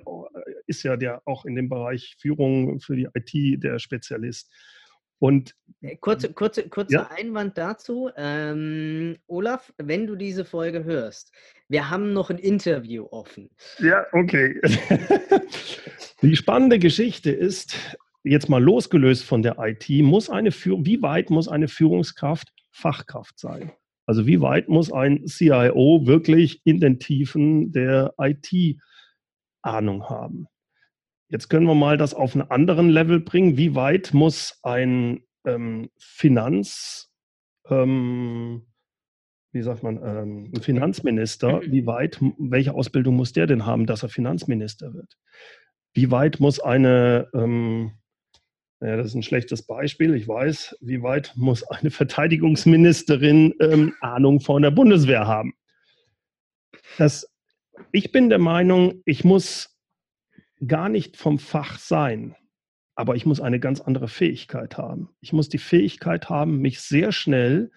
ist 0.66 0.82
ja 0.82 0.96
der 0.96 1.22
auch 1.26 1.46
in 1.46 1.54
dem 1.54 1.68
Bereich 1.68 2.16
Führung 2.18 2.80
für 2.80 2.96
die 2.96 3.08
IT 3.14 3.62
der 3.62 3.78
Spezialist. 3.78 4.52
Und 5.20 5.54
äh, 5.82 5.96
kurze, 5.96 6.32
kurze, 6.32 6.68
kurzer 6.68 6.92
ja? 6.92 7.10
Einwand 7.16 7.56
dazu. 7.56 8.10
Ähm, 8.16 9.16
Olaf, 9.28 9.72
wenn 9.76 10.06
du 10.06 10.16
diese 10.16 10.44
Folge 10.44 10.82
hörst, 10.82 11.32
wir 11.68 11.88
haben 11.88 12.12
noch 12.12 12.30
ein 12.30 12.38
Interview 12.38 13.06
offen. 13.10 13.50
Ja, 13.78 14.04
okay. 14.12 14.60
Die 16.22 16.36
spannende 16.36 16.78
Geschichte 16.78 17.30
ist, 17.30 17.96
jetzt 18.24 18.48
mal 18.48 18.62
losgelöst 18.62 19.24
von 19.24 19.42
der 19.42 19.56
IT, 19.58 19.88
muss 20.02 20.28
eine 20.28 20.52
Führ 20.52 20.78
wie 20.84 21.00
weit 21.02 21.30
muss 21.30 21.48
eine 21.48 21.68
Führungskraft 21.68 22.48
Fachkraft 22.72 23.38
sein? 23.38 23.72
Also 24.06 24.26
wie 24.26 24.40
weit 24.40 24.68
muss 24.68 24.92
ein 24.92 25.26
CIO 25.26 26.06
wirklich 26.06 26.60
in 26.64 26.80
den 26.80 26.98
Tiefen 26.98 27.72
der 27.72 28.14
IT 28.18 28.78
Ahnung 29.62 30.08
haben? 30.08 30.46
Jetzt 31.30 31.48
können 31.48 31.66
wir 31.66 31.74
mal 31.74 31.96
das 31.96 32.12
auf 32.12 32.34
einen 32.34 32.50
anderen 32.50 32.90
Level 32.90 33.20
bringen. 33.20 33.56
Wie 33.56 33.74
weit 33.74 34.12
muss 34.12 34.58
ein 34.62 35.22
ähm, 35.46 35.90
Finanz, 35.96 37.10
ähm, 37.68 38.66
wie 39.52 39.62
sagt 39.62 39.82
man, 39.82 40.00
ähm, 40.02 40.52
Finanzminister, 40.60 41.60
mhm. 41.60 41.72
wie 41.72 41.86
weit, 41.86 42.18
welche 42.38 42.74
Ausbildung 42.74 43.16
muss 43.16 43.32
der 43.32 43.46
denn 43.46 43.64
haben, 43.64 43.86
dass 43.86 44.02
er 44.02 44.08
Finanzminister 44.08 44.92
wird? 44.92 45.16
Wie 45.94 46.10
weit 46.10 46.40
muss 46.40 46.58
eine, 46.58 47.28
ähm, 47.32 47.92
ja, 48.80 48.96
das 48.96 49.06
ist 49.06 49.14
ein 49.14 49.22
schlechtes 49.22 49.66
Beispiel, 49.66 50.14
ich 50.14 50.26
weiß, 50.26 50.78
wie 50.80 51.02
weit 51.02 51.32
muss 51.36 51.62
eine 51.62 51.90
Verteidigungsministerin 51.92 53.54
ähm, 53.60 53.94
Ahnung 54.00 54.40
von 54.40 54.62
der 54.62 54.72
Bundeswehr 54.72 55.26
haben? 55.26 55.54
das, 56.98 57.26
ich 57.92 58.12
bin 58.12 58.28
der 58.28 58.38
Meinung, 58.38 59.02
ich 59.04 59.24
muss 59.24 59.79
gar 60.66 60.88
nicht 60.88 61.16
vom 61.16 61.38
Fach 61.38 61.78
sein, 61.78 62.36
aber 62.94 63.16
ich 63.16 63.26
muss 63.26 63.40
eine 63.40 63.60
ganz 63.60 63.80
andere 63.80 64.08
Fähigkeit 64.08 64.76
haben. 64.76 65.10
Ich 65.20 65.32
muss 65.32 65.48
die 65.48 65.58
Fähigkeit 65.58 66.28
haben, 66.28 66.58
mich 66.58 66.80
sehr 66.80 67.12
schnell 67.12 67.70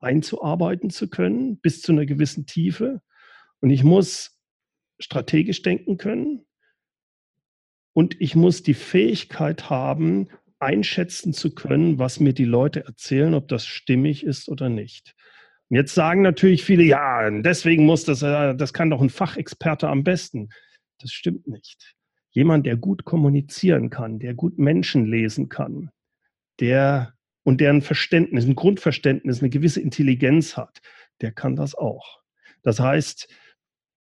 einzuarbeiten 0.00 0.90
zu 0.90 1.08
können, 1.08 1.58
bis 1.58 1.82
zu 1.82 1.92
einer 1.92 2.06
gewissen 2.06 2.46
Tiefe. 2.46 3.02
Und 3.60 3.70
ich 3.70 3.84
muss 3.84 4.38
strategisch 4.98 5.62
denken 5.62 5.98
können. 5.98 6.46
Und 7.94 8.20
ich 8.20 8.34
muss 8.34 8.62
die 8.62 8.74
Fähigkeit 8.74 9.68
haben, 9.68 10.28
einschätzen 10.58 11.32
zu 11.32 11.54
können, 11.54 11.98
was 11.98 12.20
mir 12.20 12.32
die 12.32 12.44
Leute 12.44 12.84
erzählen, 12.86 13.34
ob 13.34 13.48
das 13.48 13.66
stimmig 13.66 14.24
ist 14.24 14.48
oder 14.48 14.68
nicht. 14.68 15.14
Und 15.68 15.76
jetzt 15.76 15.94
sagen 15.94 16.22
natürlich 16.22 16.64
viele, 16.64 16.84
ja, 16.84 17.30
deswegen 17.30 17.84
muss 17.84 18.04
das, 18.04 18.22
äh, 18.22 18.54
das 18.54 18.72
kann 18.72 18.90
doch 18.90 19.02
ein 19.02 19.10
Fachexperte 19.10 19.88
am 19.88 20.04
besten. 20.04 20.50
Das 20.98 21.12
stimmt 21.12 21.48
nicht. 21.48 21.94
Jemand, 22.32 22.66
der 22.66 22.76
gut 22.76 23.04
kommunizieren 23.04 23.90
kann, 23.90 24.18
der 24.18 24.34
gut 24.34 24.58
Menschen 24.58 25.06
lesen 25.06 25.48
kann, 25.48 25.90
der 26.60 27.14
und 27.44 27.60
der 27.60 27.70
ein 27.70 27.82
Verständnis, 27.82 28.44
ein 28.46 28.54
Grundverständnis, 28.54 29.40
eine 29.40 29.50
gewisse 29.50 29.80
Intelligenz 29.80 30.56
hat, 30.56 30.80
der 31.20 31.32
kann 31.32 31.56
das 31.56 31.74
auch. 31.74 32.22
Das 32.62 32.80
heißt, 32.80 33.28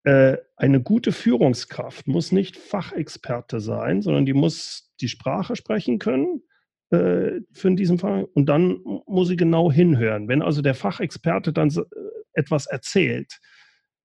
äh, 0.03 0.37
eine 0.55 0.81
gute 0.81 1.11
Führungskraft 1.11 2.07
muss 2.07 2.31
nicht 2.31 2.57
Fachexperte 2.57 3.59
sein, 3.59 4.01
sondern 4.01 4.25
die 4.25 4.33
muss 4.33 4.93
die 5.01 5.07
Sprache 5.07 5.55
sprechen 5.55 5.99
können 5.99 6.41
äh, 6.91 7.41
für 7.51 7.71
diesen 7.71 7.99
Fall 7.99 8.25
und 8.33 8.47
dann 8.47 8.79
muss 9.07 9.27
sie 9.27 9.37
genau 9.37 9.71
hinhören. 9.71 10.27
Wenn 10.27 10.41
also 10.41 10.61
der 10.61 10.75
Fachexperte 10.75 11.53
dann 11.53 11.69
äh, 11.69 11.81
etwas 12.33 12.65
erzählt, 12.65 13.39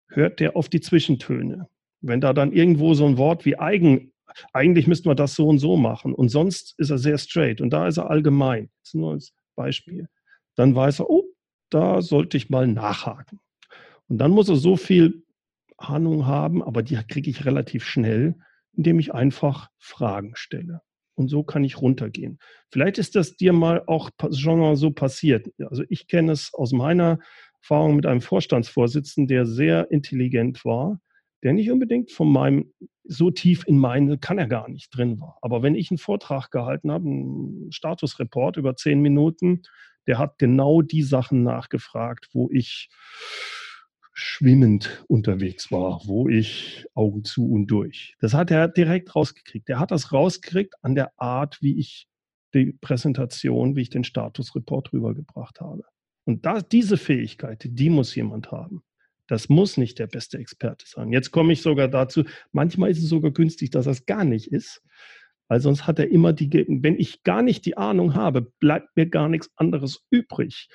hört 0.08 0.40
der 0.40 0.56
auf 0.56 0.68
die 0.68 0.80
Zwischentöne. 0.80 1.68
Wenn 2.06 2.20
da 2.20 2.32
dann 2.32 2.52
irgendwo 2.52 2.94
so 2.94 3.06
ein 3.06 3.16
Wort 3.16 3.44
wie 3.44 3.58
eigen, 3.58 4.12
eigentlich 4.52 4.86
müssten 4.86 5.08
wir 5.08 5.14
das 5.14 5.34
so 5.34 5.48
und 5.48 5.58
so 5.58 5.76
machen 5.76 6.12
und 6.12 6.28
sonst 6.28 6.74
ist 6.78 6.90
er 6.90 6.98
sehr 6.98 7.18
straight 7.18 7.60
und 7.60 7.70
da 7.70 7.86
ist 7.86 7.98
er 7.98 8.10
allgemein. 8.10 8.70
Das 8.82 8.90
ist 8.90 8.94
nur 8.94 9.12
als 9.12 9.32
Beispiel. 9.56 10.08
Dann 10.56 10.74
weiß 10.74 11.00
er, 11.00 11.10
oh, 11.10 11.24
da 11.70 12.02
sollte 12.02 12.36
ich 12.36 12.50
mal 12.50 12.66
nachhaken. 12.66 13.40
Und 14.08 14.18
dann 14.18 14.32
muss 14.32 14.48
er 14.48 14.56
so 14.56 14.76
viel 14.76 15.24
Ahnung 15.76 16.26
haben, 16.26 16.62
aber 16.62 16.82
die 16.82 16.96
kriege 17.08 17.30
ich 17.30 17.44
relativ 17.44 17.84
schnell, 17.84 18.36
indem 18.72 18.98
ich 18.98 19.14
einfach 19.14 19.70
Fragen 19.78 20.32
stelle. 20.34 20.80
Und 21.16 21.28
so 21.28 21.42
kann 21.42 21.64
ich 21.64 21.80
runtergehen. 21.80 22.38
Vielleicht 22.70 22.98
ist 22.98 23.14
das 23.14 23.36
dir 23.36 23.52
mal 23.52 23.82
auch 23.86 24.10
schon 24.32 24.58
mal 24.58 24.76
so 24.76 24.90
passiert. 24.90 25.48
Also 25.58 25.84
ich 25.88 26.08
kenne 26.08 26.32
es 26.32 26.52
aus 26.52 26.72
meiner 26.72 27.18
Erfahrung 27.62 27.96
mit 27.96 28.04
einem 28.04 28.20
Vorstandsvorsitzenden, 28.20 29.28
der 29.28 29.46
sehr 29.46 29.90
intelligent 29.90 30.64
war, 30.64 31.00
der 31.44 31.52
nicht 31.52 31.70
unbedingt 31.70 32.10
von 32.10 32.32
meinem 32.32 32.72
so 33.04 33.30
tief 33.30 33.64
in 33.66 33.78
meine 33.78 34.18
kann 34.18 34.38
er 34.38 34.48
gar 34.48 34.68
nicht 34.68 34.96
drin 34.96 35.20
war. 35.20 35.38
Aber 35.42 35.62
wenn 35.62 35.74
ich 35.74 35.90
einen 35.90 35.98
Vortrag 35.98 36.50
gehalten 36.50 36.90
habe, 36.90 37.06
einen 37.06 37.70
Statusreport 37.70 38.56
über 38.56 38.76
zehn 38.76 39.00
Minuten, 39.00 39.62
der 40.06 40.18
hat 40.18 40.38
genau 40.38 40.82
die 40.82 41.02
Sachen 41.02 41.42
nachgefragt, 41.42 42.28
wo 42.32 42.50
ich 42.50 42.88
schwimmend 44.14 45.04
unterwegs 45.08 45.70
war, 45.70 46.00
wo 46.06 46.28
ich 46.28 46.86
Augen 46.94 47.24
zu 47.24 47.50
und 47.50 47.66
durch. 47.66 48.14
Das 48.20 48.32
hat 48.32 48.50
er 48.50 48.68
direkt 48.68 49.14
rausgekriegt. 49.14 49.68
Er 49.68 49.80
hat 49.80 49.90
das 49.90 50.12
rausgekriegt 50.12 50.74
an 50.82 50.94
der 50.94 51.12
Art, 51.20 51.58
wie 51.60 51.78
ich 51.78 52.06
die 52.54 52.72
Präsentation, 52.80 53.76
wie 53.76 53.82
ich 53.82 53.90
den 53.90 54.04
Statusreport 54.04 54.92
rübergebracht 54.92 55.60
habe. 55.60 55.82
Und 56.24 56.46
da, 56.46 56.62
diese 56.62 56.96
Fähigkeit, 56.96 57.66
die 57.68 57.90
muss 57.90 58.14
jemand 58.14 58.50
haben. 58.50 58.82
Das 59.26 59.48
muss 59.48 59.76
nicht 59.76 59.98
der 59.98 60.06
beste 60.06 60.38
Experte 60.38 60.84
sein. 60.86 61.12
Jetzt 61.12 61.30
komme 61.30 61.52
ich 61.52 61.62
sogar 61.62 61.88
dazu, 61.88 62.24
manchmal 62.52 62.90
ist 62.90 63.02
es 63.02 63.08
sogar 63.08 63.30
günstig, 63.30 63.70
dass 63.70 63.86
das 63.86 64.06
gar 64.06 64.24
nicht 64.24 64.52
ist, 64.52 64.82
weil 65.48 65.60
sonst 65.60 65.86
hat 65.86 65.98
er 65.98 66.10
immer 66.10 66.32
die, 66.32 66.50
wenn 66.68 66.98
ich 66.98 67.22
gar 67.22 67.42
nicht 67.42 67.64
die 67.66 67.76
Ahnung 67.76 68.14
habe, 68.14 68.42
bleibt 68.60 68.96
mir 68.96 69.06
gar 69.06 69.28
nichts 69.28 69.50
anderes 69.56 70.04
übrig, 70.10 70.68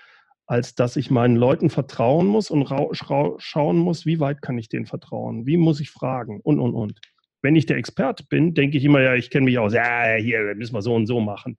als 0.46 0.74
dass 0.74 0.96
ich 0.96 1.12
meinen 1.12 1.36
Leuten 1.36 1.70
vertrauen 1.70 2.26
muss 2.26 2.50
und 2.50 2.68
schauen 2.98 3.78
muss, 3.78 4.06
wie 4.06 4.20
weit 4.20 4.42
kann 4.42 4.58
ich 4.58 4.68
denen 4.68 4.88
vertrauen, 4.88 5.46
wie 5.46 5.58
muss 5.58 5.80
ich 5.80 5.92
fragen 5.92 6.40
und, 6.42 6.60
und, 6.60 6.74
und. 6.74 7.00
Wenn 7.42 7.56
ich 7.56 7.68
der 7.68 7.78
Experte 7.78 8.26
bin, 8.28 8.54
denke 8.54 8.78
ich 8.78 8.84
immer, 8.84 9.02
ja, 9.02 9.16
ich 9.16 9.30
kenne 9.30 9.46
mich 9.46 9.60
aus, 9.60 9.74
ja, 9.74 10.16
hier 10.16 10.56
müssen 10.56 10.74
wir 10.74 10.82
so 10.82 10.94
und 10.96 11.06
so 11.06 11.20
machen. 11.20 11.58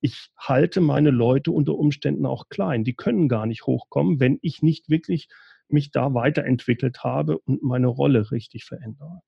Ich 0.00 0.30
halte 0.38 0.80
meine 0.80 1.10
Leute 1.10 1.50
unter 1.50 1.74
Umständen 1.74 2.24
auch 2.24 2.48
klein. 2.48 2.84
Die 2.84 2.94
können 2.94 3.28
gar 3.28 3.44
nicht 3.44 3.66
hochkommen, 3.66 4.20
wenn 4.20 4.38
ich 4.40 4.62
nicht 4.62 4.88
wirklich 4.88 5.28
mich 5.72 5.90
da 5.90 6.14
weiterentwickelt 6.14 7.04
habe 7.04 7.38
und 7.38 7.62
meine 7.62 7.88
Rolle 7.88 8.30
richtig 8.30 8.64
verändere. 8.64 9.20